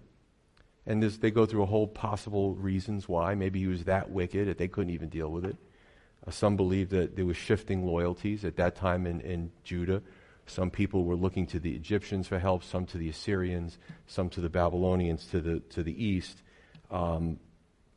And 0.88 1.04
they 1.04 1.30
go 1.30 1.46
through 1.46 1.62
a 1.62 1.68
whole 1.68 1.86
possible 1.86 2.56
reasons 2.56 3.08
why. 3.08 3.36
Maybe 3.36 3.60
he 3.60 3.68
was 3.68 3.84
that 3.84 4.10
wicked 4.10 4.48
that 4.48 4.58
they 4.58 4.68
couldn't 4.68 4.92
even 4.92 5.10
deal 5.10 5.30
with 5.30 5.46
it. 5.46 5.56
Uh, 6.26 6.32
some 6.32 6.56
believe 6.56 6.90
that 6.90 7.16
there 7.16 7.28
was 7.28 7.38
shifting 7.38 7.86
loyalties 7.86 8.44
at 8.44 8.56
that 8.56 8.76
time 8.76 9.06
in, 9.06 9.22
in 9.22 9.52
Judah. 9.64 10.02
Some 10.48 10.72
people 10.72 11.06
were 11.06 11.16
looking 11.16 11.46
to 11.46 11.60
the 11.60 11.76
Egyptians 11.76 12.28
for 12.28 12.40
help, 12.40 12.64
some 12.64 12.88
to 12.88 12.98
the 12.98 13.10
Assyrians, 13.10 13.78
some 14.08 14.30
to 14.30 14.42
the 14.42 14.50
Babylonians 14.50 15.28
to 15.28 15.42
the, 15.42 15.60
to 15.60 15.84
the 15.84 16.04
east. 16.04 16.42
Um, 16.90 17.38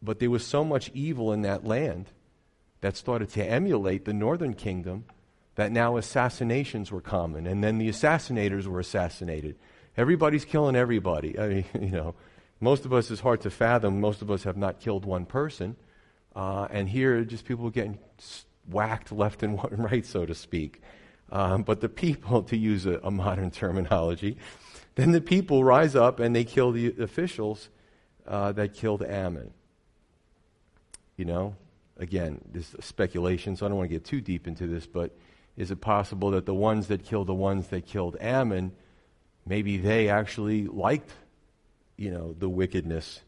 but 0.04 0.18
there 0.18 0.30
was 0.30 0.46
so 0.46 0.64
much 0.64 0.90
evil 0.94 1.32
in 1.32 1.42
that 1.42 1.64
land 1.64 2.10
that 2.80 2.96
started 2.96 3.30
to 3.30 3.44
emulate 3.44 4.04
the 4.04 4.12
northern 4.12 4.54
kingdom 4.54 5.04
that 5.54 5.72
now 5.72 5.96
assassinations 5.96 6.90
were 6.90 7.00
common. 7.00 7.46
And 7.46 7.62
then 7.62 7.78
the 7.78 7.88
assassinators 7.88 8.66
were 8.66 8.80
assassinated. 8.80 9.56
Everybody's 9.96 10.44
killing 10.44 10.76
everybody. 10.76 11.38
I 11.38 11.48
mean, 11.48 11.64
you 11.80 11.90
know, 11.90 12.14
most 12.60 12.84
of 12.84 12.92
us 12.92 13.10
is 13.10 13.20
hard 13.20 13.40
to 13.42 13.50
fathom. 13.50 14.00
Most 14.00 14.22
of 14.22 14.30
us 14.30 14.42
have 14.44 14.56
not 14.56 14.80
killed 14.80 15.04
one 15.04 15.26
person. 15.26 15.76
Uh, 16.34 16.66
and 16.70 16.88
here, 16.88 17.24
just 17.24 17.44
people 17.44 17.70
getting 17.70 17.98
whacked 18.68 19.12
left 19.12 19.42
and 19.42 19.58
right, 19.70 20.04
so 20.04 20.26
to 20.26 20.34
speak. 20.34 20.82
Um, 21.30 21.62
but 21.62 21.80
the 21.80 21.88
people, 21.88 22.42
to 22.44 22.56
use 22.56 22.86
a, 22.86 23.00
a 23.02 23.10
modern 23.10 23.50
terminology, 23.50 24.36
then 24.96 25.12
the 25.12 25.20
people 25.20 25.64
rise 25.64 25.96
up 25.96 26.20
and 26.20 26.34
they 26.34 26.44
kill 26.44 26.72
the 26.72 26.94
officials 27.00 27.68
uh, 28.26 28.52
that 28.52 28.74
killed 28.74 29.02
Amon. 29.02 29.52
You 31.16 31.24
know, 31.24 31.56
again, 31.96 32.40
this 32.50 32.74
is 32.74 32.84
speculation, 32.84 33.56
so 33.56 33.66
I 33.66 33.68
don't 33.68 33.78
want 33.78 33.90
to 33.90 33.94
get 33.94 34.04
too 34.04 34.20
deep 34.20 34.46
into 34.46 34.66
this, 34.66 34.86
but 34.86 35.16
is 35.56 35.70
it 35.70 35.80
possible 35.80 36.30
that 36.32 36.46
the 36.46 36.54
ones 36.54 36.88
that 36.88 37.04
killed 37.04 37.28
the 37.28 37.34
ones 37.34 37.68
that 37.68 37.86
killed 37.86 38.16
Amon, 38.20 38.72
maybe 39.46 39.76
they 39.76 40.08
actually 40.08 40.66
liked, 40.66 41.12
you 41.96 42.10
know, 42.10 42.34
the 42.38 42.48
wickedness 42.48 43.20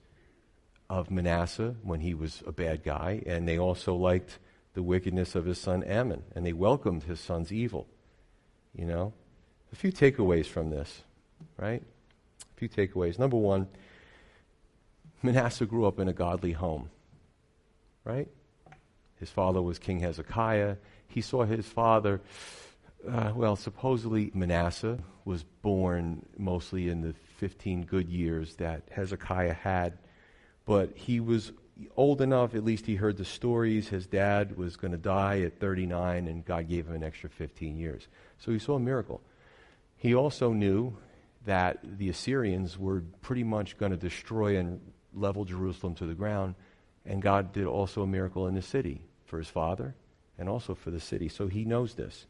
of 0.90 1.10
Manasseh 1.10 1.76
when 1.82 2.00
he 2.00 2.14
was 2.14 2.42
a 2.46 2.52
bad 2.52 2.82
guy, 2.82 3.22
and 3.26 3.46
they 3.46 3.58
also 3.58 3.94
liked 3.94 4.38
the 4.74 4.82
wickedness 4.82 5.34
of 5.34 5.44
his 5.44 5.58
son 5.58 5.84
Amon, 5.88 6.22
and 6.34 6.44
they 6.44 6.52
welcomed 6.52 7.04
his 7.04 7.20
son's 7.20 7.52
evil. 7.52 7.86
You 8.74 8.84
know? 8.84 9.12
A 9.72 9.76
few 9.76 9.92
takeaways 9.92 10.46
from 10.46 10.70
this. 10.70 11.02
right? 11.56 11.82
A 11.82 12.58
few 12.58 12.68
takeaways. 12.68 13.18
Number 13.18 13.36
one, 13.36 13.68
Manasseh 15.22 15.66
grew 15.66 15.86
up 15.86 15.98
in 15.98 16.08
a 16.08 16.12
godly 16.12 16.52
home, 16.52 16.90
right? 18.06 18.28
His 19.16 19.30
father 19.30 19.60
was 19.60 19.78
King 19.78 20.00
Hezekiah. 20.00 20.76
He 21.08 21.20
saw 21.20 21.44
his 21.44 21.66
father, 21.66 22.20
uh, 23.06 23.32
well, 23.34 23.56
supposedly 23.56 24.30
Manasseh 24.32 24.98
was 25.24 25.42
born 25.42 26.24
mostly 26.38 26.88
in 26.88 27.02
the 27.02 27.14
15 27.38 27.84
good 27.84 28.08
years 28.08 28.54
that 28.56 28.82
Hezekiah 28.90 29.54
had, 29.54 29.98
but 30.64 30.96
he 30.96 31.20
was 31.20 31.52
old 31.96 32.20
enough, 32.20 32.54
at 32.54 32.64
least 32.64 32.86
he 32.86 32.94
heard 32.94 33.16
the 33.16 33.24
stories. 33.24 33.88
His 33.88 34.06
dad 34.06 34.56
was 34.56 34.76
going 34.76 34.92
to 34.92 34.98
die 34.98 35.40
at 35.40 35.58
39, 35.60 36.28
and 36.28 36.44
God 36.44 36.68
gave 36.68 36.86
him 36.86 36.94
an 36.94 37.02
extra 37.02 37.28
15 37.28 37.76
years. 37.76 38.06
So 38.38 38.52
he 38.52 38.58
saw 38.58 38.76
a 38.76 38.80
miracle. 38.80 39.20
He 39.96 40.14
also 40.14 40.52
knew 40.52 40.96
that 41.44 41.78
the 41.82 42.08
Assyrians 42.08 42.78
were 42.78 43.02
pretty 43.20 43.44
much 43.44 43.78
going 43.78 43.92
to 43.92 43.98
destroy 43.98 44.58
and 44.58 44.80
level 45.14 45.44
Jerusalem 45.44 45.94
to 45.96 46.06
the 46.06 46.14
ground, 46.14 46.54
and 47.06 47.22
God 47.22 47.52
did 47.52 47.66
also 47.66 48.02
a 48.02 48.06
miracle 48.06 48.46
in 48.46 48.54
the 48.54 48.62
city 48.62 49.02
for 49.24 49.38
his 49.38 49.48
father 49.48 49.94
and 50.38 50.48
also 50.48 50.74
for 50.74 50.90
the 50.90 51.00
city. 51.00 51.28
So 51.28 51.46
he 51.46 51.64
knows 51.64 51.94
this. 51.94 52.26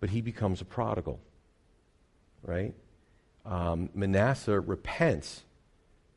But 0.00 0.10
he 0.10 0.20
becomes 0.20 0.60
a 0.60 0.64
prodigal, 0.64 1.20
right? 2.42 2.74
Um, 3.44 3.90
Manasseh 3.94 4.60
repents 4.60 5.42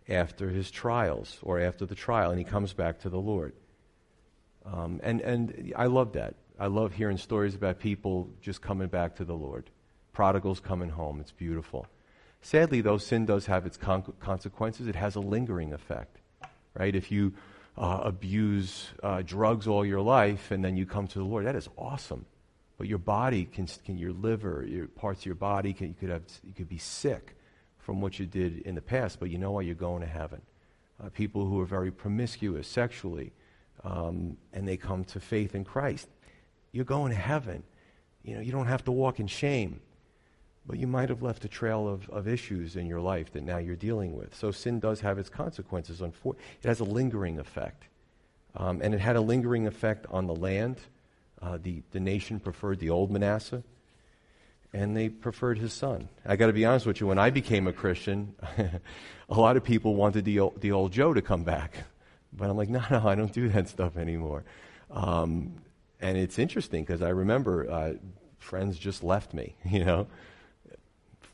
after 0.08 0.50
his 0.50 0.70
trials 0.70 1.40
or 1.42 1.60
after 1.60 1.86
the 1.86 1.96
trial, 1.96 2.30
and 2.30 2.38
he 2.38 2.46
comes 2.46 2.74
back 2.74 3.00
to 3.00 3.10
the 3.10 3.20
Lord. 3.20 3.54
Um, 4.66 5.00
and, 5.04 5.22
and 5.22 5.74
I 5.76 5.88
love 5.88 6.14
that. 6.14 6.36
I 6.60 6.68
love 6.68 6.94
hearing 6.94 7.18
stories 7.18 7.56
about 7.56 7.80
people 7.80 8.30
just 8.42 8.62
coming 8.62 8.88
back 8.88 9.16
to 9.16 9.26
the 9.26 9.34
Lord, 9.34 9.70
prodigals 10.14 10.60
coming 10.60 10.90
home. 10.90 11.20
It's 11.20 11.32
beautiful. 11.32 11.88
Sadly, 12.44 12.82
though, 12.82 12.98
sin 12.98 13.26
does 13.26 13.48
have 13.48 13.66
its 13.66 13.78
con- 13.78 14.14
consequences. 14.20 14.88
It 14.88 14.96
has 14.96 15.16
a 15.16 15.20
lingering 15.20 15.74
effect, 15.74 16.18
right? 16.76 16.96
If 16.96 17.12
you 17.12 17.34
uh, 17.78 18.02
abuse 18.04 18.90
uh, 19.02 19.22
drugs 19.22 19.68
all 19.68 19.86
your 19.86 20.02
life 20.02 20.52
and 20.52 20.64
then 20.64 20.76
you 20.76 20.86
come 20.86 21.08
to 21.08 21.20
the 21.20 21.26
Lord, 21.26 21.46
that 21.46 21.56
is 21.56 21.70
awesome. 21.78 22.26
But 22.78 22.88
your 22.88 22.98
body 22.98 23.46
can, 23.46 23.68
can 23.86 23.98
your 23.98 24.12
liver, 24.12 24.66
your 24.68 24.88
parts 24.88 25.22
of 25.22 25.26
your 25.28 25.36
body, 25.36 25.74
can, 25.74 25.90
you 25.90 25.96
could 26.00 26.10
have, 26.10 26.24
you 26.44 26.54
could 26.54 26.70
be 26.70 26.80
sick 26.80 27.36
from 27.78 28.02
what 28.02 28.20
you 28.20 28.26
did 28.26 28.60
in 28.60 28.76
the 28.76 28.82
past. 28.82 29.20
But 29.20 29.30
you 29.30 29.38
know 29.38 29.52
what? 29.52 29.66
You're 29.66 29.76
going 29.76 30.02
to 30.02 30.08
heaven. 30.08 30.42
Uh, 31.04 31.10
people 31.10 31.46
who 31.46 31.60
are 31.60 31.66
very 31.66 31.92
promiscuous 31.92 32.68
sexually, 32.68 33.34
um, 33.84 34.38
and 34.54 34.68
they 34.68 34.78
come 34.78 35.04
to 35.06 35.20
faith 35.20 35.56
in 35.56 35.64
Christ, 35.64 36.08
you're 36.72 36.86
going 36.86 37.12
to 37.12 37.18
heaven. 37.18 37.64
You 38.24 38.36
know, 38.36 38.42
you 38.42 38.52
don't 38.52 38.68
have 38.68 38.84
to 38.86 38.92
walk 38.92 39.20
in 39.20 39.28
shame. 39.28 39.82
But 40.66 40.78
you 40.78 40.88
might 40.88 41.10
have 41.10 41.22
left 41.22 41.44
a 41.44 41.48
trail 41.48 41.88
of, 41.88 42.10
of 42.10 42.28
issues 42.28 42.76
in 42.76 42.86
your 42.86 43.00
life 43.00 43.34
that 43.34 43.44
now 43.44 43.58
you're 43.58 43.76
dealing 43.76 44.16
with. 44.16 44.36
So 44.36 44.52
sin 44.52 44.80
does 44.80 45.02
have 45.02 45.18
its 45.18 45.30
consequences. 45.30 46.02
It 46.02 46.36
has 46.64 46.80
a 46.80 46.84
lingering 46.84 47.40
effect. 47.40 47.86
Um, 48.56 48.82
and 48.84 48.94
it 48.94 49.00
had 49.00 49.16
a 49.16 49.22
lingering 49.22 49.66
effect 49.66 50.06
on 50.10 50.28
the 50.28 50.36
land. 50.36 50.78
Uh, 51.42 51.58
the, 51.62 51.82
the 51.92 52.00
nation 52.00 52.40
preferred 52.40 52.80
the 52.80 52.92
old 52.92 53.10
Manasseh, 53.10 53.64
and 54.74 54.96
they 54.96 55.10
preferred 55.10 55.58
his 55.58 55.74
son. 55.74 56.10
I 56.26 56.36
got 56.36 56.48
to 56.48 56.54
be 56.54 56.66
honest 56.66 56.86
with 56.86 57.02
you, 57.02 57.08
when 57.08 57.18
I 57.18 57.32
became 57.32 57.66
a 57.66 57.74
Christian, 57.74 58.36
a 59.30 59.40
lot 59.40 59.58
of 59.58 59.64
people 59.64 59.96
wanted 59.96 60.26
the 60.26 60.42
old, 60.42 60.62
the 60.62 60.72
old 60.72 60.92
Joe 60.92 61.14
to 61.14 61.22
come 61.22 61.44
back. 61.44 61.76
But 62.32 62.50
I'm 62.50 62.58
like, 62.58 62.70
no, 62.78 62.84
no, 62.92 63.08
I 63.08 63.16
don't 63.16 63.34
do 63.34 63.50
that 63.50 63.70
stuff 63.70 63.98
anymore. 63.98 64.44
Um, 64.92 65.54
and 66.00 66.18
it's 66.18 66.38
interesting 66.38 66.84
because 66.84 67.02
I 67.02 67.10
remember 67.10 67.70
uh, 67.70 67.94
friends 68.38 68.78
just 68.78 69.04
left 69.04 69.34
me, 69.34 69.56
you 69.66 69.84
know 69.84 70.08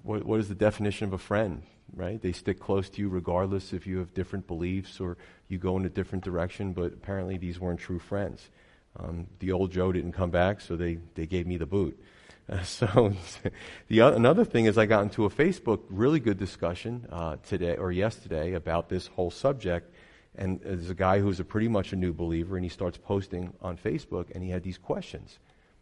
what, 0.07 0.23
what 0.23 0.39
is 0.39 0.47
the 0.47 0.55
definition 0.55 1.05
of 1.05 1.13
a 1.13 1.17
friend, 1.17 1.63
right? 1.93 2.21
They 2.21 2.31
stick 2.31 2.59
close 2.59 2.89
to 2.91 3.01
you 3.01 3.09
regardless 3.09 3.73
if 3.73 3.85
you 3.85 3.97
have 3.97 4.13
different 4.13 4.47
beliefs 4.47 5.01
or 5.01 5.17
you 5.49 5.57
go 5.57 5.75
in 5.77 5.85
a 5.85 5.89
different 5.89 6.23
direction, 6.23 6.71
but 6.71 6.93
apparently 6.93 7.37
these 7.37 7.59
weren't 7.59 7.81
true 7.81 7.99
friends. 7.99 8.49
Um, 8.97 9.27
the 9.39 9.51
old 9.51 9.71
Joe 9.71 9.91
didn't 9.91 10.13
come 10.13 10.31
back, 10.31 10.61
so 10.61 10.77
they, 10.77 10.99
they 11.15 11.27
gave 11.27 11.45
me 11.45 11.57
the 11.57 11.65
boot. 11.65 12.01
Uh, 12.49 12.63
so 12.63 13.13
the 13.89 13.99
another 13.99 14.45
thing 14.45 14.65
is 14.65 14.77
I 14.77 14.85
got 14.85 15.03
into 15.03 15.25
a 15.25 15.29
Facebook 15.29 15.81
really 15.89 16.21
good 16.21 16.37
discussion 16.37 17.05
uh, 17.11 17.35
today 17.45 17.75
or 17.75 17.91
yesterday 17.91 18.53
about 18.53 18.87
this 18.87 19.07
whole 19.07 19.29
subject. 19.29 19.93
And 20.35 20.61
there's 20.61 20.89
a 20.89 20.95
guy 20.95 21.19
who's 21.19 21.39
a 21.39 21.43
pretty 21.43 21.67
much 21.67 21.91
a 21.91 21.95
new 21.95 22.13
believer, 22.13 22.55
and 22.55 22.63
he 22.63 22.69
starts 22.69 22.97
posting 22.97 23.53
on 23.59 23.75
Facebook, 23.75 24.27
and 24.33 24.43
he 24.43 24.51
had 24.51 24.63
these 24.63 24.77
questions. 24.77 25.39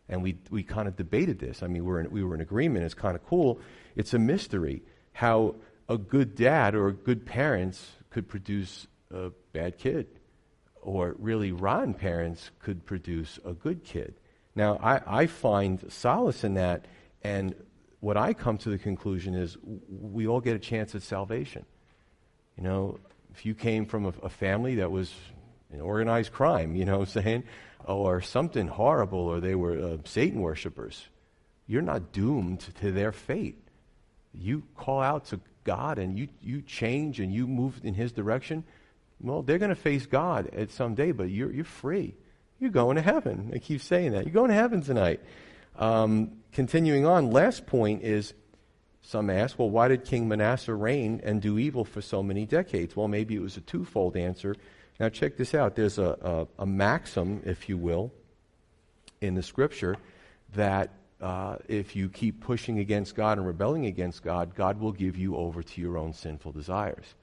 And 0.08 0.22
we, 0.22 0.38
we 0.52 0.64
kind 0.64 0.88
of 0.88 0.96
debated 0.96 1.40
this. 1.40 1.64
I 1.64 1.68
mean, 1.68 1.84
we 1.84 1.92
were 1.92 2.00
in, 2.02 2.12
we 2.12 2.24
were 2.24 2.36
in 2.36 2.42
agreement. 2.42 2.86
It's 2.86 2.94
kind 2.94 3.16
of 3.16 3.26
cool. 3.26 3.60
It's 3.96 4.14
a 4.14 4.20
mystery 4.20 4.84
how 5.14 5.56
a 5.88 5.98
good 5.98 6.36
dad 6.36 6.76
or 6.76 6.92
good 6.92 7.26
parents 7.26 7.92
could 8.10 8.28
produce 8.28 8.88
a 9.12 9.32
bad 9.54 9.78
kid, 9.78 10.08
or 10.82 11.16
really 11.20 11.52
rotten 11.52 11.94
parents 11.94 12.52
could 12.60 12.86
produce 12.86 13.40
a 13.46 13.54
good 13.54 13.84
kid. 13.84 14.16
Now, 14.56 14.78
I, 14.82 15.22
I 15.22 15.26
find 15.28 15.92
solace 15.92 16.44
in 16.44 16.56
that, 16.56 16.86
and 17.24 17.56
what 18.00 18.18
I 18.18 18.34
come 18.34 18.58
to 18.60 18.70
the 18.70 18.78
conclusion 18.78 19.36
is 19.36 19.58
we 19.90 20.28
all 20.28 20.42
get 20.42 20.56
a 20.56 20.60
chance 20.60 20.96
at 20.96 21.02
salvation. 21.02 21.66
You 22.58 22.64
know, 22.64 23.00
if 23.34 23.46
you 23.46 23.56
came 23.56 23.86
from 23.86 24.06
a, 24.06 24.14
a 24.24 24.30
family 24.30 24.76
that 24.76 24.92
was 24.92 25.14
an 25.72 25.82
organized 25.82 26.32
crime, 26.32 26.76
you 26.76 26.86
know 26.86 27.00
what 27.00 27.16
I'm 27.16 27.24
saying? 27.24 27.44
Or 27.94 28.22
something 28.22 28.68
horrible, 28.68 29.20
or 29.20 29.40
they 29.40 29.56
were 29.56 29.80
uh, 29.80 29.98
Satan 30.06 30.42
worshippers, 30.42 31.06
you're 31.68 31.82
not 31.82 32.12
doomed 32.12 32.62
to 32.82 32.92
their 32.92 33.12
fate. 33.12 33.60
You 34.34 34.64
call 34.76 35.02
out 35.02 35.26
to 35.26 35.40
God 35.64 35.98
and 35.98 36.18
you, 36.18 36.28
you 36.42 36.62
change 36.62 37.20
and 37.20 37.34
you 37.34 37.48
move 37.48 37.80
in 37.84 37.94
His 37.94 38.12
direction. 38.12 38.64
Well, 39.22 39.42
they're 39.42 39.58
going 39.58 39.70
to 39.70 39.76
face 39.76 40.06
God 40.06 40.54
at 40.54 40.72
some 40.72 40.96
day, 40.96 41.12
but 41.12 41.30
you're, 41.30 41.52
you're 41.52 41.64
free. 41.64 42.16
You're 42.60 42.72
going 42.72 42.96
to 42.96 43.02
heaven. 43.02 43.52
I 43.54 43.60
keep 43.60 43.82
saying 43.82 44.12
that. 44.12 44.26
You're 44.26 44.34
going 44.34 44.50
to 44.50 44.56
heaven 44.56 44.82
tonight. 44.82 45.22
Um, 45.78 46.32
continuing 46.52 47.06
on, 47.06 47.32
last 47.32 47.66
point 47.66 48.04
is 48.04 48.34
some 49.02 49.30
ask, 49.30 49.60
well, 49.60 49.70
why 49.70 49.88
did 49.88 50.06
King 50.06 50.28
Manasseh 50.28 50.74
reign 50.74 51.22
and 51.24 51.42
do 51.42 51.60
evil 51.60 51.86
for 51.86 52.02
so 52.02 52.24
many 52.24 52.46
decades? 52.46 52.96
Well, 52.96 53.08
maybe 53.08 53.36
it 53.36 53.42
was 53.42 53.58
a 53.58 53.62
twofold 53.62 54.18
answer. 54.18 54.56
Now, 55.00 55.10
check 55.10 55.36
this 55.36 55.54
out. 55.54 55.76
There's 55.76 55.98
a, 55.98 56.48
a, 56.58 56.64
a 56.64 56.66
maxim, 56.66 57.42
if 57.46 57.68
you 57.68 57.78
will, 57.78 58.14
in 59.20 59.36
the 59.36 59.44
scripture 59.44 59.98
that 60.54 60.92
uh, 61.22 61.58
if 61.68 61.96
you 61.96 62.10
keep 62.10 62.42
pushing 62.42 62.80
against 62.80 63.16
God 63.16 63.38
and 63.38 63.46
rebelling 63.46 63.86
against 63.86 64.24
God, 64.24 64.56
God 64.56 64.80
will 64.80 64.92
give 64.92 65.18
you 65.18 65.36
over 65.36 65.64
to 65.64 65.82
your 65.82 65.98
own 65.98 66.14
sinful 66.14 66.54
desires. 66.54 67.16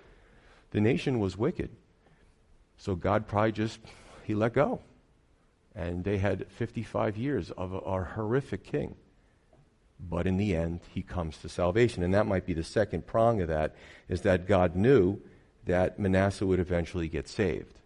The 0.70 0.80
nation 0.80 1.18
was 1.18 1.36
wicked. 1.36 1.70
So 2.76 2.94
God 2.94 3.26
probably 3.26 3.52
just, 3.52 3.78
he 4.24 4.34
let 4.34 4.54
go. 4.54 4.80
And 5.74 6.04
they 6.04 6.18
had 6.18 6.46
55 6.50 7.16
years 7.16 7.50
of 7.52 7.72
a, 7.72 7.78
a 7.78 8.04
horrific 8.04 8.64
king. 8.64 8.96
But 10.00 10.26
in 10.26 10.36
the 10.36 10.56
end, 10.56 10.80
he 10.92 11.02
comes 11.02 11.38
to 11.38 11.48
salvation. 11.48 12.02
And 12.02 12.12
that 12.14 12.26
might 12.26 12.44
be 12.44 12.54
the 12.54 12.64
second 12.64 13.06
prong 13.06 13.40
of 13.40 13.48
that, 13.48 13.76
is 14.08 14.22
that 14.22 14.48
God 14.48 14.74
knew 14.74 15.20
that 15.66 15.98
Manasseh 15.98 16.46
would 16.46 16.60
eventually 16.60 17.08
get 17.08 17.28
saved. 17.28 17.78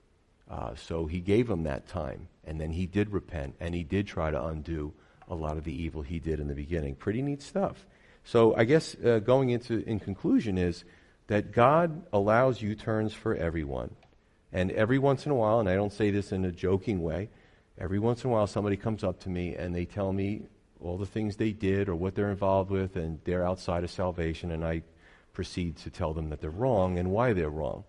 Uh, 0.48 0.74
so 0.76 1.06
he 1.06 1.20
gave 1.20 1.50
him 1.50 1.64
that 1.64 1.88
time, 1.88 2.28
and 2.44 2.60
then 2.60 2.70
he 2.70 2.86
did 2.86 3.12
repent, 3.12 3.54
and 3.60 3.74
he 3.74 3.82
did 3.82 4.06
try 4.06 4.30
to 4.30 4.44
undo 4.44 4.92
a 5.28 5.34
lot 5.34 5.56
of 5.56 5.64
the 5.64 5.82
evil 5.82 6.02
he 6.02 6.18
did 6.18 6.38
in 6.38 6.46
the 6.46 6.54
beginning. 6.54 6.94
Pretty 6.94 7.20
neat 7.20 7.42
stuff. 7.42 7.84
So 8.24 8.54
I 8.56 8.64
guess 8.64 8.96
uh, 9.04 9.18
going 9.18 9.50
into 9.50 9.84
in 9.88 9.98
conclusion 9.98 10.56
is 10.56 10.84
that 11.26 11.52
God 11.52 12.06
allows 12.12 12.62
U-turns 12.62 13.12
for 13.12 13.34
everyone, 13.34 13.94
and 14.52 14.70
every 14.70 14.98
once 14.98 15.26
in 15.26 15.32
a 15.32 15.34
while, 15.34 15.58
and 15.58 15.68
I 15.68 15.74
don't 15.74 15.92
say 15.92 16.10
this 16.10 16.30
in 16.30 16.44
a 16.44 16.52
joking 16.52 17.02
way, 17.02 17.28
every 17.78 17.98
once 17.98 18.24
in 18.24 18.30
a 18.30 18.32
while 18.32 18.46
somebody 18.46 18.76
comes 18.76 19.02
up 19.02 19.20
to 19.20 19.28
me 19.28 19.54
and 19.54 19.74
they 19.74 19.84
tell 19.84 20.12
me 20.12 20.42
all 20.80 20.96
the 20.96 21.06
things 21.06 21.36
they 21.36 21.52
did 21.52 21.88
or 21.88 21.96
what 21.96 22.14
they're 22.14 22.30
involved 22.30 22.70
with, 22.70 22.96
and 22.96 23.18
they're 23.24 23.44
outside 23.44 23.82
of 23.82 23.90
salvation, 23.90 24.52
and 24.52 24.64
I 24.64 24.82
proceed 25.36 25.76
to 25.76 25.90
tell 25.90 26.14
them 26.14 26.30
that 26.30 26.40
they're 26.40 26.58
wrong 26.64 26.98
and 26.98 27.10
why 27.10 27.34
they're 27.34 27.50
wrong. 27.50 27.84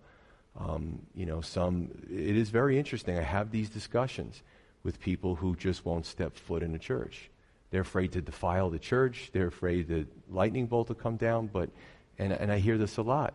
Um, 0.60 1.00
you 1.14 1.24
know, 1.24 1.40
some, 1.40 1.88
it 2.10 2.36
is 2.36 2.50
very 2.50 2.78
interesting. 2.78 3.16
I 3.16 3.22
have 3.22 3.50
these 3.50 3.70
discussions 3.70 4.42
with 4.82 5.00
people 5.00 5.34
who 5.34 5.56
just 5.56 5.86
won't 5.86 6.04
step 6.04 6.36
foot 6.36 6.62
in 6.62 6.74
a 6.74 6.78
church. 6.78 7.30
They're 7.70 7.80
afraid 7.80 8.12
to 8.12 8.20
defile 8.20 8.68
the 8.68 8.78
church. 8.78 9.30
They're 9.32 9.46
afraid 9.46 9.88
that 9.88 10.06
lightning 10.30 10.66
bolt 10.66 10.88
will 10.88 10.96
come 10.96 11.16
down. 11.16 11.46
But, 11.46 11.70
and, 12.18 12.34
and 12.34 12.52
I 12.52 12.58
hear 12.58 12.76
this 12.76 12.98
a 12.98 13.02
lot. 13.02 13.32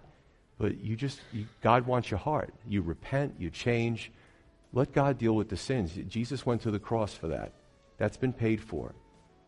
But 0.59 0.79
you 0.79 0.95
just, 0.95 1.19
you, 1.31 1.47
God 1.61 1.87
wants 1.87 2.11
your 2.11 2.19
heart. 2.19 2.53
You 2.67 2.83
repent, 2.83 3.33
you 3.39 3.49
change. 3.49 4.11
Let 4.73 4.93
God 4.93 5.17
deal 5.17 5.35
with 5.35 5.49
the 5.49 5.57
sins. 5.57 5.91
Jesus 6.07 6.45
went 6.45 6.61
to 6.61 6.71
the 6.71 6.79
cross 6.79 7.15
for 7.15 7.29
that. 7.29 7.51
That's 7.97 8.17
been 8.17 8.33
paid 8.33 8.61
for 8.61 8.93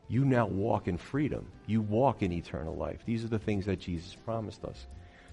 you 0.08 0.26
now 0.26 0.46
walk 0.46 0.88
in 0.88 0.98
freedom. 0.98 1.48
You 1.66 1.82
walk 1.82 2.22
in 2.22 2.32
eternal 2.32 2.76
life. 2.76 3.00
These 3.06 3.24
are 3.24 3.28
the 3.28 3.40
things 3.40 3.66
that 3.66 3.80
Jesus 3.80 4.16
promised 4.16 4.64
us. 4.64 4.86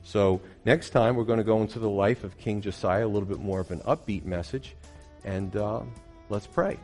So, 0.05 0.41
next 0.65 0.91
time 0.91 1.17
we're 1.17 1.25
going 1.25 1.39
to 1.39 1.45
go 1.45 1.61
into 1.61 1.79
the 1.79 1.91
life 1.91 2.25
of 2.25 2.37
King 2.39 2.61
Josiah, 2.61 3.07
a 3.07 3.09
little 3.09 3.29
bit 3.29 3.39
more 3.39 3.61
of 3.61 3.71
an 3.71 3.81
upbeat 3.81 4.25
message. 4.25 4.75
And 5.25 5.55
uh, 5.57 5.83
let's 6.29 6.47
pray. 6.47 6.79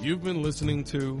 You've 0.00 0.22
been 0.22 0.40
listening 0.40 0.84
to 0.84 1.20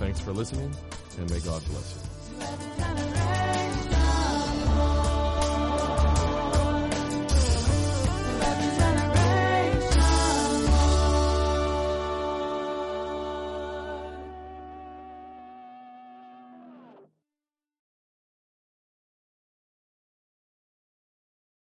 Thanks 0.00 0.18
for 0.18 0.32
listening, 0.32 0.74
and 1.18 1.30
may 1.30 1.40
God 1.40 1.62
bless 1.66 1.94
you. 1.94 2.79